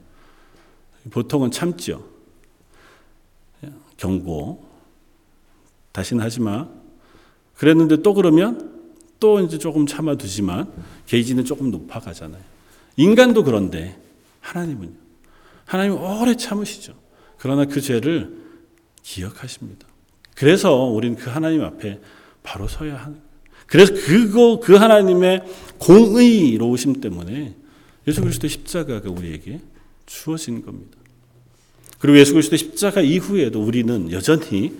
보통은 1.11 1.51
참죠. 1.51 2.05
경고. 3.97 4.69
다시는 5.93 6.23
하지 6.25 6.41
마. 6.41 6.69
그랬는데 7.55 8.03
또 8.03 8.15
그러면 8.15 8.81
또 9.21 9.41
이제 9.41 9.59
조금 9.59 9.87
참아두지만 9.87 10.73
게이지는 11.07 11.45
조금 11.45 11.71
높아가잖아요. 11.71 12.43
인간도 12.97 13.45
그런데 13.45 14.01
하나님은요. 14.41 14.95
하나님 15.67 16.01
오래 16.01 16.35
참으시죠. 16.37 16.95
그러나 17.39 17.67
그 17.67 17.81
죄를 17.81 18.39
기억하십니다. 19.03 19.87
그래서 20.35 20.75
우리는 20.85 21.17
그 21.17 21.29
하나님 21.29 21.63
앞에 21.63 22.01
바로 22.43 22.67
서야 22.67 22.97
하는. 22.97 23.21
그래서 23.67 23.93
그거 23.95 24.59
그 24.59 24.75
하나님의 24.75 25.45
공의로우심 25.79 27.01
때문에 27.01 27.55
예수 28.09 28.21
그리스도의 28.21 28.51
십자가가 28.51 29.11
우리에게 29.11 29.61
주어진 30.07 30.65
겁니다. 30.65 30.99
그리고 31.99 32.19
예수 32.19 32.33
그리스도 32.33 32.57
십자가 32.57 33.01
이후에도 33.01 33.63
우리는 33.63 34.11
여전히 34.11 34.79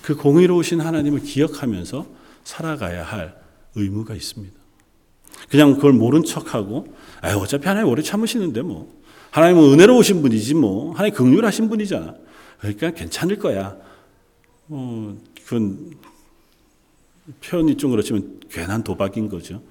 그 0.00 0.16
공의로우신 0.16 0.80
하나님을 0.80 1.20
기억하면서 1.20 2.06
살아가야 2.44 3.04
할 3.04 3.40
의무가 3.74 4.14
있습니다. 4.14 4.54
그냥 5.48 5.74
그걸 5.74 5.92
모른 5.92 6.24
척하고, 6.24 6.94
아 7.20 7.34
어차피 7.36 7.66
하나님 7.66 7.88
오래 7.90 8.02
참으시는데 8.02 8.62
뭐. 8.62 8.92
하나님은 9.30 9.72
은혜로우신 9.72 10.22
분이지 10.22 10.54
뭐. 10.54 10.92
하나님 10.94 11.14
극률하신 11.14 11.68
분이잖아. 11.68 12.14
그러니까 12.58 12.90
괜찮을 12.90 13.38
거야. 13.38 13.76
뭐, 14.66 15.18
그건 15.44 15.90
표현이 17.44 17.76
좀 17.76 17.90
그렇지만 17.90 18.40
괜한 18.50 18.82
도박인 18.82 19.28
거죠. 19.28 19.62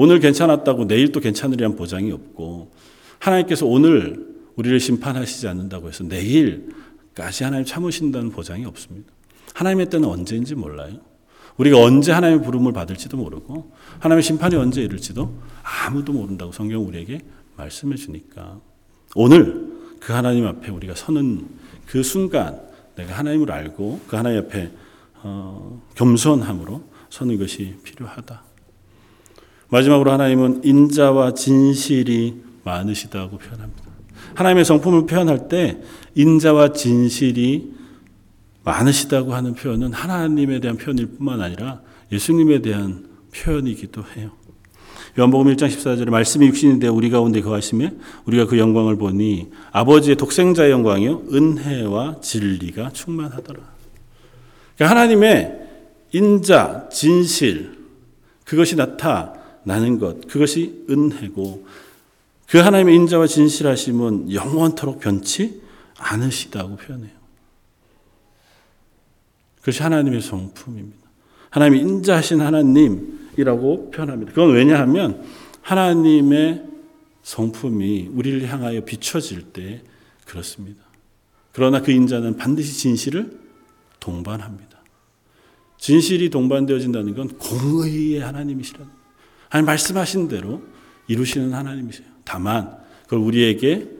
오늘 0.00 0.20
괜찮았다고 0.20 0.86
내일 0.86 1.10
또 1.10 1.18
괜찮으리란 1.18 1.74
보장이 1.74 2.12
없고, 2.12 2.70
하나님께서 3.18 3.66
오늘 3.66 4.28
우리를 4.54 4.78
심판하시지 4.78 5.48
않는다고 5.48 5.88
해서 5.88 6.04
내일까지 6.04 7.42
하나님 7.42 7.64
참으신다는 7.64 8.30
보장이 8.30 8.64
없습니다. 8.64 9.12
하나님의 9.54 9.90
때는 9.90 10.08
언제인지 10.08 10.54
몰라요. 10.54 11.00
우리가 11.56 11.82
언제 11.82 12.12
하나님의 12.12 12.44
부름을 12.44 12.72
받을지도 12.72 13.16
모르고 13.16 13.72
하나님의 13.98 14.22
심판이 14.22 14.54
언제 14.54 14.82
이를지도 14.82 15.34
아무도 15.64 16.12
모른다고 16.12 16.52
성경 16.52 16.86
우리에게 16.86 17.20
말씀해 17.56 17.96
주니까 17.96 18.60
오늘 19.16 19.66
그 19.98 20.12
하나님 20.12 20.46
앞에 20.46 20.70
우리가 20.70 20.94
서는 20.94 21.44
그 21.86 22.04
순간 22.04 22.60
내가 22.94 23.18
하나님을 23.18 23.50
알고 23.50 24.02
그 24.06 24.14
하나님 24.14 24.44
앞에 24.44 24.70
어, 25.24 25.82
겸손함으로 25.96 26.84
서는 27.10 27.36
것이 27.36 27.74
필요하다. 27.82 28.47
마지막으로 29.70 30.10
하나님은 30.12 30.62
인자와 30.64 31.34
진실이 31.34 32.42
많으시다고 32.64 33.38
표현합니다. 33.38 33.84
하나님의 34.34 34.64
성품을 34.64 35.06
표현할 35.06 35.48
때 35.48 35.78
인자와 36.14 36.72
진실이 36.72 37.74
많으시다고 38.64 39.34
하는 39.34 39.54
표현은 39.54 39.92
하나님에 39.92 40.60
대한 40.60 40.76
표현일 40.76 41.06
뿐만 41.16 41.40
아니라 41.40 41.80
예수님에 42.12 42.60
대한 42.60 43.06
표현이기도 43.34 44.04
해요. 44.16 44.30
요한복음 45.18 45.52
1장 45.54 45.68
14절에 45.68 46.10
말씀이 46.10 46.46
육신이 46.46 46.78
되어 46.78 46.92
우리 46.92 47.10
가운데 47.10 47.40
거하심에 47.40 47.92
우리가 48.26 48.46
그 48.46 48.58
영광을 48.58 48.96
보니 48.96 49.48
아버지의 49.72 50.16
독생자의 50.16 50.70
영광이요 50.70 51.24
은혜와 51.32 52.20
진리가 52.20 52.90
충만하더라. 52.90 53.60
그러니까 54.76 54.90
하나님의 54.96 55.58
인자, 56.12 56.88
진실 56.90 57.78
그것이 58.44 58.76
나타 58.76 59.34
나는 59.68 59.98
것 59.98 60.26
그것이 60.26 60.86
은혜고 60.88 61.66
그 62.48 62.56
하나님의 62.56 62.96
인자와 62.96 63.26
진실하심은 63.26 64.32
영원토록 64.32 64.98
변치 64.98 65.60
않으시다고 65.98 66.76
표현해요. 66.76 67.12
그것이 69.56 69.82
하나님의 69.82 70.22
성품입니다. 70.22 71.06
하나님이 71.50 71.80
인자하신 71.80 72.40
하나님이라고 72.40 73.90
표현합니다. 73.90 74.32
그건 74.32 74.54
왜냐하면 74.54 75.22
하나님의 75.60 76.64
성품이 77.22 78.08
우리를 78.14 78.48
향하여 78.48 78.86
비춰질 78.86 79.52
때 79.52 79.82
그렇습니다. 80.24 80.82
그러나 81.52 81.82
그 81.82 81.92
인자는 81.92 82.38
반드시 82.38 82.72
진실을 82.78 83.38
동반합니다. 84.00 84.78
진실이 85.76 86.30
동반되어진다는 86.30 87.14
건 87.14 87.28
공의의 87.36 88.20
하나님이시라는 88.20 88.97
하나님 89.48 89.66
말씀하신 89.66 90.28
대로 90.28 90.62
이루시는 91.06 91.54
하나님이세요. 91.54 92.06
다만 92.24 92.76
그걸 93.04 93.20
우리에게 93.20 93.90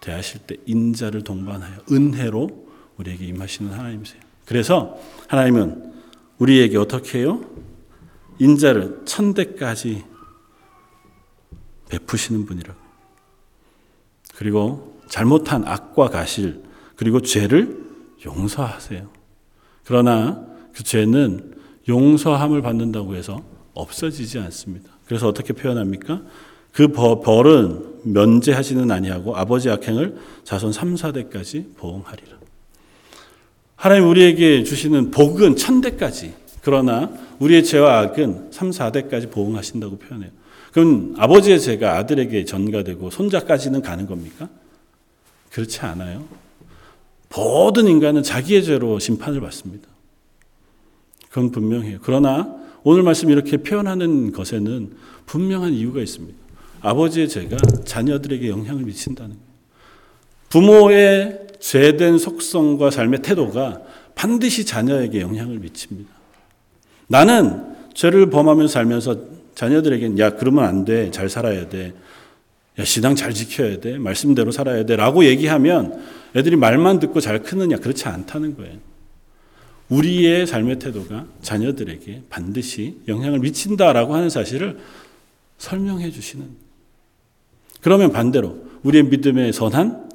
대하실 0.00 0.40
때 0.46 0.56
인자를 0.66 1.22
동반하여 1.22 1.80
은혜로 1.90 2.68
우리에게 2.96 3.26
임하시는 3.26 3.72
하나님이세요. 3.72 4.20
그래서 4.44 4.98
하나님은 5.28 5.92
우리에게 6.38 6.76
어떻게 6.76 7.20
해요? 7.20 7.44
인자를 8.38 9.02
천대까지 9.04 10.04
베푸시는 11.88 12.46
분이라고. 12.46 12.78
그리고 14.36 15.00
잘못한 15.08 15.66
악과 15.66 16.08
가실 16.08 16.62
그리고 16.96 17.20
죄를 17.20 17.86
용서하세요. 18.24 19.08
그러나 19.84 20.44
그 20.74 20.82
죄는 20.82 21.56
용서함을 21.88 22.62
받는다고 22.62 23.14
해서 23.14 23.42
없어지지 23.78 24.38
않습니다. 24.38 24.90
그래서 25.06 25.28
어떻게 25.28 25.52
표현합니까? 25.52 26.22
그 26.72 26.88
벌은 26.88 28.00
면제하지는 28.04 28.90
아니하고 28.90 29.36
아버지 29.36 29.70
악행을 29.70 30.16
자손 30.44 30.72
3, 30.72 30.94
4대까지 30.94 31.76
보응하리라. 31.76 32.38
하나님 33.74 34.08
우리에게 34.08 34.64
주시는 34.64 35.10
복은 35.10 35.56
천대까지 35.56 36.34
그러나 36.62 37.10
우리의 37.38 37.64
죄와 37.64 38.00
악은 38.00 38.48
3, 38.50 38.70
4대까지 38.70 39.30
보응하신다고 39.30 39.98
표현해요. 39.98 40.30
그럼 40.72 41.14
아버지의 41.16 41.60
죄가 41.60 41.96
아들에게 41.96 42.44
전가되고 42.44 43.10
손자까지는 43.10 43.80
가는 43.82 44.06
겁니까? 44.06 44.48
그렇지 45.50 45.80
않아요. 45.80 46.24
모든 47.34 47.86
인간은 47.86 48.22
자기의 48.22 48.64
죄로 48.64 48.98
심판을 48.98 49.40
받습니다. 49.40 49.88
그건 51.28 51.50
분명해요. 51.50 51.98
그러나 52.02 52.54
오늘 52.82 53.02
말씀 53.02 53.30
이렇게 53.30 53.56
표현하는 53.58 54.32
것에는 54.32 54.92
분명한 55.26 55.72
이유가 55.72 56.00
있습니다. 56.00 56.36
아버지의 56.80 57.28
죄가 57.28 57.56
자녀들에게 57.84 58.48
영향을 58.48 58.84
미친다는. 58.84 59.36
부모의 60.48 61.46
죄된 61.58 62.18
속성과 62.18 62.90
삶의 62.90 63.22
태도가 63.22 63.82
반드시 64.14 64.64
자녀에게 64.64 65.20
영향을 65.20 65.58
미칩니다. 65.58 66.10
나는 67.08 67.74
죄를 67.94 68.30
범하면서 68.30 68.72
살면서 68.72 69.16
자녀들에게는 69.54 70.18
야 70.18 70.30
그러면 70.30 70.64
안 70.64 70.84
돼. 70.84 71.10
잘 71.10 71.28
살아야 71.28 71.68
돼. 71.68 71.94
야 72.78 72.84
신앙 72.84 73.16
잘 73.16 73.34
지켜야 73.34 73.80
돼. 73.80 73.98
말씀대로 73.98 74.52
살아야 74.52 74.84
돼라고 74.84 75.24
얘기하면 75.24 76.00
애들이 76.36 76.56
말만 76.56 77.00
듣고 77.00 77.20
잘 77.20 77.42
크느냐 77.42 77.78
그렇지 77.78 78.06
않다는 78.06 78.56
거예요. 78.56 78.78
우리의 79.88 80.46
삶의 80.46 80.78
태도가 80.78 81.26
자녀들에게 81.42 82.24
반드시 82.28 82.98
영향을 83.08 83.38
미친다라고 83.38 84.14
하는 84.14 84.28
사실을 84.28 84.78
설명해 85.56 86.10
주시는. 86.10 86.48
그러면 87.80 88.12
반대로 88.12 88.66
우리의 88.82 89.04
믿음의 89.04 89.52
선한 89.52 90.10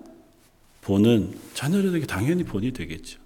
본은 0.82 1.34
자녀들에게 1.54 2.06
당연히 2.06 2.44
본이 2.44 2.72
되겠죠. 2.72 3.20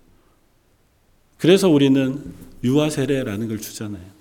그래서 1.37 1.69
우리는 1.69 2.33
유아 2.63 2.89
세례라는 2.89 3.47
걸 3.47 3.59
주잖아요. 3.59 4.17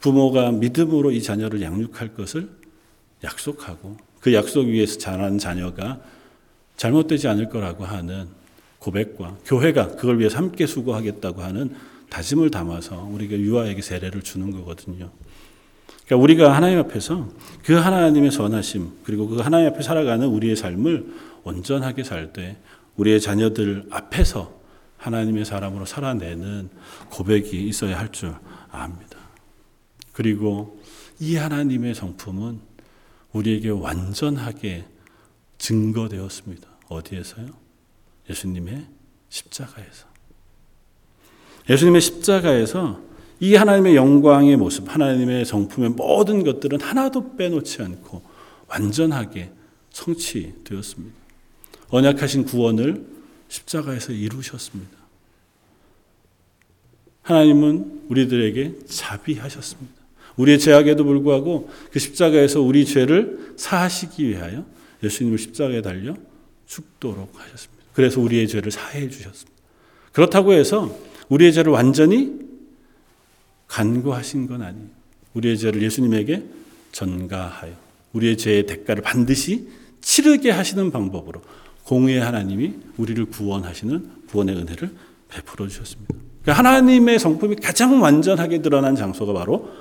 부모가 0.00 0.52
믿음으로 0.52 1.12
이 1.12 1.22
자녀를 1.22 1.62
양육할 1.62 2.14
것을 2.14 2.50
약속하고 3.22 3.96
그 4.20 4.34
약속 4.34 4.66
위에서 4.66 4.98
자란 4.98 5.38
자녀가 5.38 6.00
잘못되지 6.76 7.28
않을 7.28 7.48
거라고 7.48 7.84
하는 7.84 8.28
고백과 8.84 9.38
교회가 9.46 9.96
그걸 9.96 10.18
위해서 10.18 10.36
함께 10.36 10.66
수고하겠다고 10.66 11.40
하는 11.42 11.74
다짐을 12.10 12.50
담아서 12.50 13.02
우리가 13.10 13.34
유아에게 13.36 13.80
세례를 13.80 14.20
주는 14.22 14.50
거거든요. 14.50 15.10
그러니까 16.04 16.22
우리가 16.22 16.54
하나님 16.54 16.78
앞에서 16.80 17.30
그 17.64 17.72
하나님의 17.72 18.30
선하심 18.30 18.90
그리고 19.04 19.26
그 19.26 19.38
하나님 19.38 19.68
앞에 19.68 19.82
살아가는 19.82 20.26
우리의 20.26 20.54
삶을 20.54 21.06
온전하게 21.44 22.04
살 22.04 22.32
때 22.32 22.58
우리의 22.96 23.20
자녀들 23.20 23.86
앞에서 23.90 24.60
하나님의 24.98 25.44
사람으로 25.44 25.86
살아내는 25.86 26.68
고백이 27.10 27.66
있어야 27.66 27.98
할 27.98 28.12
줄 28.12 28.34
압니다. 28.70 29.18
그리고 30.12 30.80
이 31.20 31.36
하나님의 31.36 31.94
성품은 31.94 32.60
우리에게 33.32 33.70
완전하게 33.70 34.84
증거되었습니다. 35.58 36.68
어디에서요? 36.88 37.63
예수님의 38.28 38.86
십자가에서. 39.28 40.06
예수님의 41.68 42.00
십자가에서 42.00 43.00
이 43.40 43.54
하나님의 43.54 43.96
영광의 43.96 44.56
모습, 44.56 44.88
하나님의 44.88 45.44
성품의 45.44 45.90
모든 45.90 46.44
것들은 46.44 46.80
하나도 46.80 47.36
빼놓지 47.36 47.82
않고 47.82 48.22
완전하게 48.68 49.50
성취되었습니다. 49.90 51.16
언약하신 51.88 52.44
구원을 52.44 53.04
십자가에서 53.48 54.12
이루셨습니다. 54.12 54.96
하나님은 57.22 58.02
우리들에게 58.08 58.86
자비하셨습니다. 58.86 59.94
우리의 60.36 60.58
죄악에도 60.58 61.04
불구하고 61.04 61.70
그 61.90 61.98
십자가에서 61.98 62.60
우리 62.60 62.84
죄를 62.84 63.54
사하시기 63.56 64.28
위하여 64.28 64.66
예수님을 65.02 65.38
십자가에 65.38 65.80
달려 65.80 66.16
죽도록 66.66 67.32
하셨습니다. 67.38 67.73
그래서 67.94 68.20
우리의 68.20 68.48
죄를 68.48 68.70
사해 68.70 69.08
주셨습니다. 69.08 69.52
그렇다고 70.12 70.52
해서 70.52 70.94
우리의 71.28 71.52
죄를 71.52 71.72
완전히 71.72 72.38
간구하신 73.68 74.46
건 74.46 74.62
아니에요. 74.62 74.88
우리의 75.34 75.58
죄를 75.58 75.82
예수님에게 75.82 76.44
전가하여 76.92 77.72
우리의 78.12 78.36
죄의 78.36 78.66
대가를 78.66 79.02
반드시 79.02 79.68
치르게 80.00 80.50
하시는 80.50 80.90
방법으로 80.90 81.42
공의의 81.84 82.20
하나님이 82.20 82.74
우리를 82.96 83.24
구원하시는 83.26 84.26
구원의 84.28 84.56
은혜를 84.56 84.90
베풀어 85.28 85.68
주셨습니다. 85.68 86.14
그러니까 86.42 86.52
하나님의 86.58 87.18
성품이 87.18 87.56
가장 87.56 88.00
완전하게 88.00 88.62
드러난 88.62 88.94
장소가 88.96 89.32
바로 89.32 89.72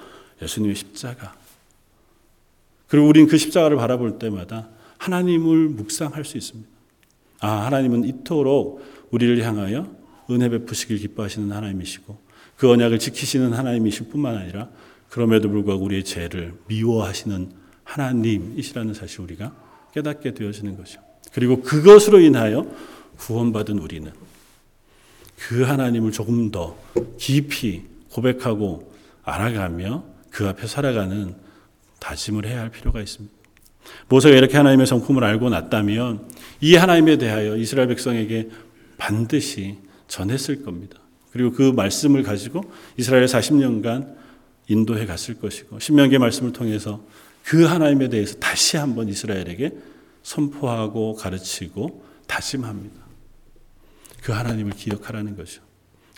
예수님의 0.42 0.76
십자가. 0.76 1.36
그리고 2.88 3.08
우리는 3.08 3.28
그 3.28 3.38
십자가를 3.38 3.78
바라볼 3.78 4.18
때마다 4.18 4.70
하나님을 4.98 5.70
묵상할 5.70 6.26
수 6.26 6.38
있습니다. 6.38 6.73
아, 7.44 7.66
하나님은 7.66 8.06
이토록 8.06 8.82
우리를 9.12 9.44
향하여 9.44 9.94
은혜 10.32 10.48
베푸시길 10.48 10.98
기뻐하시는 10.98 11.52
하나님이시고 11.52 12.18
그 12.56 12.72
언약을 12.72 13.00
지키시는 13.00 13.52
하나님이실 13.52 14.08
뿐만 14.08 14.38
아니라 14.38 14.70
그럼에도 15.10 15.50
불구하고 15.50 15.84
우리의 15.84 16.06
죄를 16.06 16.54
미워하시는 16.68 17.52
하나님이시라는 17.84 18.94
사실 18.94 19.20
우리가 19.20 19.54
깨닫게 19.94 20.34
되어지는 20.34 20.78
거죠. 20.78 21.02
그리고 21.34 21.62
그것으로 21.62 22.22
인하여 22.22 22.66
구원받은 23.18 23.78
우리는 23.78 24.10
그 25.36 25.64
하나님을 25.64 26.14
조금 26.14 26.50
더 26.50 26.78
깊이 27.18 27.84
고백하고 28.10 28.94
알아가며 29.24 30.06
그 30.30 30.48
앞에 30.48 30.66
살아가는 30.66 31.36
다짐을 32.00 32.46
해야 32.46 32.62
할 32.62 32.70
필요가 32.70 33.02
있습니다. 33.02 33.36
모세가 34.08 34.38
이렇게 34.38 34.56
하나님의 34.56 34.88
성품을 34.88 35.26
알고 35.26 35.50
났다면 35.50 36.30
이 36.64 36.78
하나님에 36.78 37.18
대하여 37.18 37.58
이스라엘 37.58 37.90
백성에게 37.90 38.50
반드시 38.98 39.80
전했을 40.08 40.64
겁니다. 40.64 40.98
그리고 41.34 41.52
그 41.52 41.74
말씀을 41.76 42.24
가지고 42.24 42.64
이스라엘 42.96 43.26
40년간 43.26 44.16
인도해 44.70 45.06
갔을 45.06 45.34
것이고 45.34 45.80
신명기의 45.80 46.20
말씀을 46.20 46.54
통해서 46.54 47.04
그 47.44 47.66
하나님에 47.66 48.08
대해서 48.08 48.36
다시 48.40 48.78
한번 48.78 49.10
이스라엘에게 49.10 49.72
선포하고 50.22 51.16
가르치고 51.16 52.06
다짐합니다. 52.28 52.96
그 54.22 54.32
하나님을 54.32 54.72
기억하라는 54.72 55.36
거죠. 55.36 55.62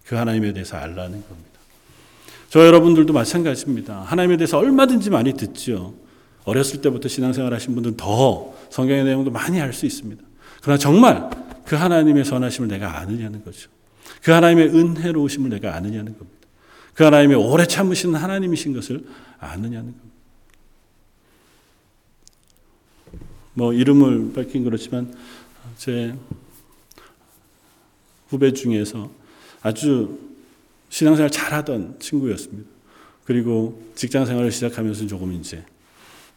그 0.06 0.14
하나님에 0.14 0.54
대해서 0.54 0.78
알라는 0.78 1.24
겁니다. 1.28 1.60
저 2.50 2.64
여러분들도 2.64 3.12
마찬가지입니다. 3.14 4.02
하나님에 4.02 4.38
대해서 4.38 4.60
얼마든지 4.60 5.10
많이 5.10 5.34
듣죠. 5.34 5.96
어렸을 6.44 6.82
때부터 6.82 7.08
신앙생활 7.08 7.52
하신 7.52 7.74
분들은 7.74 7.98
더 7.98 8.54
성경의 8.70 9.06
내용도 9.06 9.32
많이 9.32 9.60
알 9.60 9.74
수 9.74 9.88
있습니다. 9.88 10.35
그러나 10.62 10.78
정말 10.78 11.30
그 11.66 11.76
하나님의 11.76 12.26
선하심을 12.26 12.68
내가 12.68 13.00
아느냐는 13.00 13.44
거죠. 13.44 13.70
그 14.22 14.32
하나님의 14.32 14.70
은혜로우심을 14.70 15.50
내가 15.50 15.76
아느냐는 15.76 16.18
겁니다. 16.18 16.48
그 16.94 17.04
하나님의 17.04 17.38
오래 17.38 17.66
참으시는 17.66 18.16
하나님이신 18.16 18.74
것을 18.74 19.06
아느냐는 19.40 19.94
겁니다. 19.94 20.16
뭐 23.54 23.74
이름을 23.74 24.34
밝힌 24.34 24.64
그렇지만 24.64 25.14
제 25.78 26.16
후배 28.28 28.52
중에서 28.54 29.10
아주 29.62 30.20
신앙생활 30.90 31.30
잘하던 31.30 32.00
친구였습니다. 32.00 32.70
그리고 33.26 33.82
직장 33.96 34.26
생활을 34.26 34.52
시작하면서 34.52 35.08
조금 35.08 35.34
이제 35.34 35.66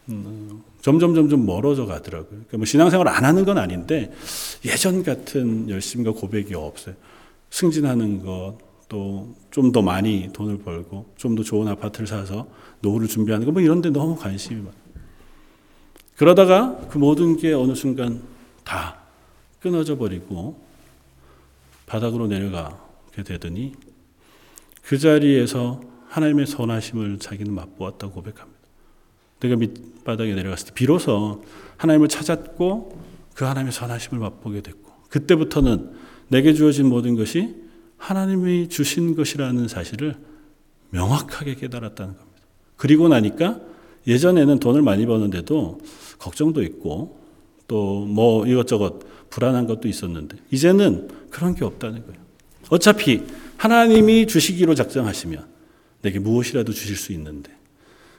음, 0.09 0.63
점점 0.81 1.13
점점 1.15 1.45
멀어져 1.45 1.85
가더라고요. 1.85 2.29
그러니까 2.29 2.57
뭐 2.57 2.65
신앙생활 2.65 3.07
안 3.07 3.25
하는 3.25 3.45
건 3.45 3.57
아닌데 3.57 4.11
예전 4.65 5.03
같은 5.03 5.69
열심과 5.69 6.11
고백이 6.11 6.55
없어요. 6.55 6.95
승진하는 7.49 8.23
것, 8.23 8.57
또 8.89 9.35
좀 9.51 9.71
더 9.71 9.81
많이 9.81 10.29
돈을 10.33 10.59
벌고 10.59 11.13
좀 11.17 11.35
더 11.35 11.43
좋은 11.43 11.67
아파트를 11.67 12.07
사서 12.07 12.47
노후를 12.81 13.07
준비하는 13.07 13.45
것, 13.45 13.51
뭐 13.51 13.61
이런 13.61 13.81
데 13.81 13.89
너무 13.89 14.15
관심이 14.15 14.59
많아요. 14.59 14.73
그러다가 16.15 16.77
그 16.89 16.97
모든 16.97 17.37
게 17.37 17.53
어느 17.53 17.73
순간 17.75 18.21
다 18.63 18.97
끊어져 19.59 19.97
버리고 19.97 20.59
바닥으로 21.85 22.27
내려가게 22.27 23.23
되더니 23.23 23.73
그 24.83 24.97
자리에서 24.97 25.81
하나님의 26.07 26.47
선하심을 26.47 27.19
자기는 27.19 27.53
맛보았다고 27.53 28.13
고백합니다. 28.13 28.48
내가 29.39 29.55
밑바닥에 29.55 30.33
내려갔을 30.33 30.67
때 30.67 30.73
비로소 30.73 31.43
하나님을 31.77 32.07
찾았고 32.07 32.99
그 33.33 33.45
하나님의 33.45 33.71
선하심을 33.71 34.19
맛보게 34.19 34.61
됐고 34.61 34.91
그때부터는 35.09 35.91
내게 36.27 36.53
주어진 36.53 36.87
모든 36.87 37.15
것이 37.15 37.55
하나님이 37.97 38.69
주신 38.69 39.15
것이라는 39.15 39.67
사실을 39.67 40.15
명확하게 40.91 41.55
깨달았다는 41.55 42.15
겁니다. 42.15 42.41
그리고 42.75 43.07
나니까 43.07 43.59
예전에는 44.07 44.59
돈을 44.59 44.81
많이 44.81 45.05
버는데도 45.05 45.79
걱정도 46.17 46.63
있고 46.63 47.19
또 47.67 48.05
뭐 48.05 48.45
이것저것 48.47 48.99
불안한 49.29 49.67
것도 49.67 49.87
있었는데 49.87 50.37
이제는 50.51 51.07
그런 51.29 51.55
게 51.55 51.63
없다는 51.63 52.05
거예요. 52.05 52.19
어차피 52.69 53.23
하나님이 53.57 54.27
주시기로 54.27 54.75
작정하시면 54.75 55.45
내게 56.01 56.19
무엇이라도 56.19 56.73
주실 56.73 56.95
수 56.95 57.13
있는데 57.13 57.51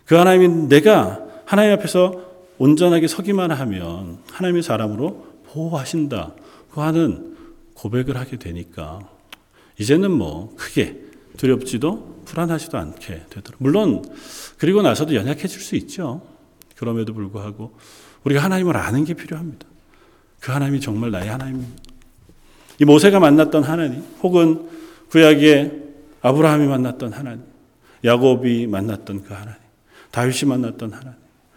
그 0.04 0.14
하나님이 0.14 0.68
내가 0.68 1.20
하나님 1.44 1.72
앞에서 1.72 2.30
온전하게 2.58 3.08
서기만 3.08 3.50
하면 3.50 4.18
하나님의 4.30 4.62
사람으로 4.62 5.26
보호하신다. 5.46 6.34
그 6.72 6.80
하는 6.80 7.36
고백을 7.74 8.16
하게 8.16 8.36
되니까 8.36 9.00
이제는 9.78 10.10
뭐 10.10 10.54
크게 10.56 11.00
두렵지도 11.36 12.22
불안하지도 12.26 12.76
않게 12.76 13.24
되더라고요. 13.30 13.56
물론 13.58 14.04
그리고 14.58 14.82
나서도 14.82 15.14
연약해질 15.14 15.60
수 15.60 15.74
있죠. 15.76 16.22
그럼에도 16.76 17.14
불구하고 17.14 17.76
우리가 18.24 18.42
하나님을 18.42 18.76
아는 18.76 19.04
게 19.04 19.14
필요합니다. 19.14 19.66
그 20.40 20.52
하나님이 20.52 20.80
정말 20.80 21.10
나의 21.10 21.28
하나님입니다. 21.28 21.82
이 22.80 22.84
모세가 22.84 23.20
만났던 23.20 23.62
하나님, 23.62 24.02
혹은 24.22 24.68
구약의 25.10 25.82
아브라함이 26.22 26.66
만났던 26.66 27.12
하나님, 27.12 27.44
야곱이 28.04 28.66
만났던 28.66 29.22
그 29.22 29.34
하나님, 29.34 29.59
다윗이 30.10 30.48
만났던 30.48 30.92
하나님, 30.92 31.12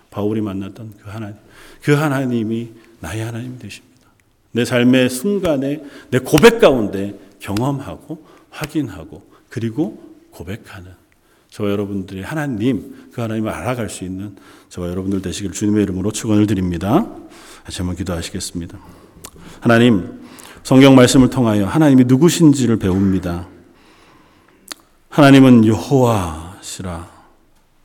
바울이 0.10 0.42
만났던 0.42 0.94
그 1.04 1.10
하나님, 1.10 1.36
그 1.82 1.94
하나님이 1.94 2.72
나의 3.00 3.24
하나님이 3.24 3.60
되십니다. 3.60 4.08
내 4.52 4.66
삶의 4.66 5.10
순간에 5.10 5.84
내 6.10 6.20
고백 6.20 6.60
가운데 6.60 7.18
경험하고 7.40 8.24
확인하고 8.50 9.24
그리고 9.50 10.14
고백하는 10.32 10.92
저와 11.50 11.70
여러분들이 11.70 12.24
하나님, 12.24 13.10
그 13.12 13.22
하나님을 13.22 13.52
알아갈 13.52 13.90
수 13.90 14.04
있는 14.04 14.36
저와 14.70 14.90
여러분들 14.90 15.22
되시길 15.22 15.52
주님의 15.52 15.84
이름으로 15.84 16.12
축원을 16.12 16.48
드립니다. 16.48 17.08
다시 17.64 17.80
한번 17.80 17.96
기도하시겠습니다. 17.96 18.80
하나님, 19.60 20.22
성경 20.64 20.96
말씀을 20.96 21.30
통하여 21.30 21.66
하나님이 21.66 22.06
누구신지를 22.06 22.78
배웁니다. 22.78 23.48
하나님은 25.10 25.66
여호와시라 25.66 27.13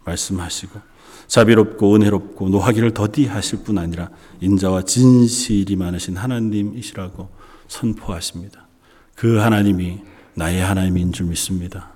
말씀하시고 0.08 0.80
자비롭고 1.26 1.94
은혜롭고 1.94 2.48
노하기를 2.48 2.94
더디하실 2.94 3.64
뿐 3.64 3.78
아니라 3.78 4.10
인자와 4.40 4.82
진실이 4.82 5.76
많으신 5.76 6.16
하나님이시라고 6.16 7.28
선포하십니다. 7.68 8.66
그 9.14 9.36
하나님이 9.36 10.00
나의 10.34 10.62
하나님인 10.62 11.12
줄 11.12 11.26
믿습니다. 11.26 11.92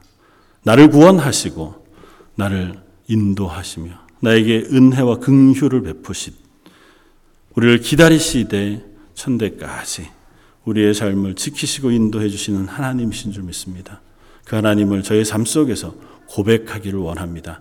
나를 0.65 0.91
구원하시고 0.91 1.87
나를 2.35 2.81
인도하시며 3.09 3.91
나에게 4.21 4.69
은혜와 4.71 5.19
긍휼을 5.19 5.83
베푸신 5.83 6.35
우리를 7.55 7.81
기다리시되 7.81 8.85
천대까지 9.15 10.09
우리의 10.65 10.95
삶을 10.95 11.35
지키시고 11.35 11.91
인도해 11.91 12.29
주시는 12.29 12.67
하나님이신 12.69 13.33
줄 13.33 13.43
믿습니다. 13.45 14.01
그 14.45 14.57
하나님을 14.57 15.03
저의 15.03 15.25
삶 15.25 15.45
속에서 15.45 15.95
고백하기를 16.29 16.99
원합니다. 16.99 17.61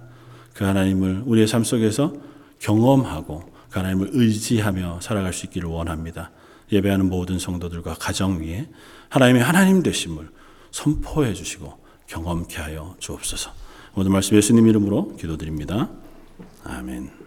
그 0.54 0.64
하나님을 0.64 1.24
우리의 1.26 1.48
삶 1.48 1.64
속에서 1.64 2.14
경험하고 2.60 3.44
그 3.70 3.80
하나님을 3.80 4.10
의지하며 4.14 5.00
살아갈 5.02 5.34
수 5.34 5.46
있기를 5.46 5.70
원합니다. 5.70 6.32
예배하는 6.72 7.10
모든 7.10 7.40
성도들과 7.40 7.96
가정 7.96 8.42
위에 8.42 8.68
하나님의 9.10 9.44
하나님 9.44 9.84
되심을 9.84 10.30
선포해 10.72 11.34
주시고 11.34 11.78
경험케 12.08 12.62
하여 12.62 12.96
주옵소서. 13.00 13.52
오늘 13.96 14.12
말씀 14.12 14.38
예수님 14.38 14.68
이름으로 14.68 15.16
기도드립니다. 15.18 15.90
아멘. 16.64 17.21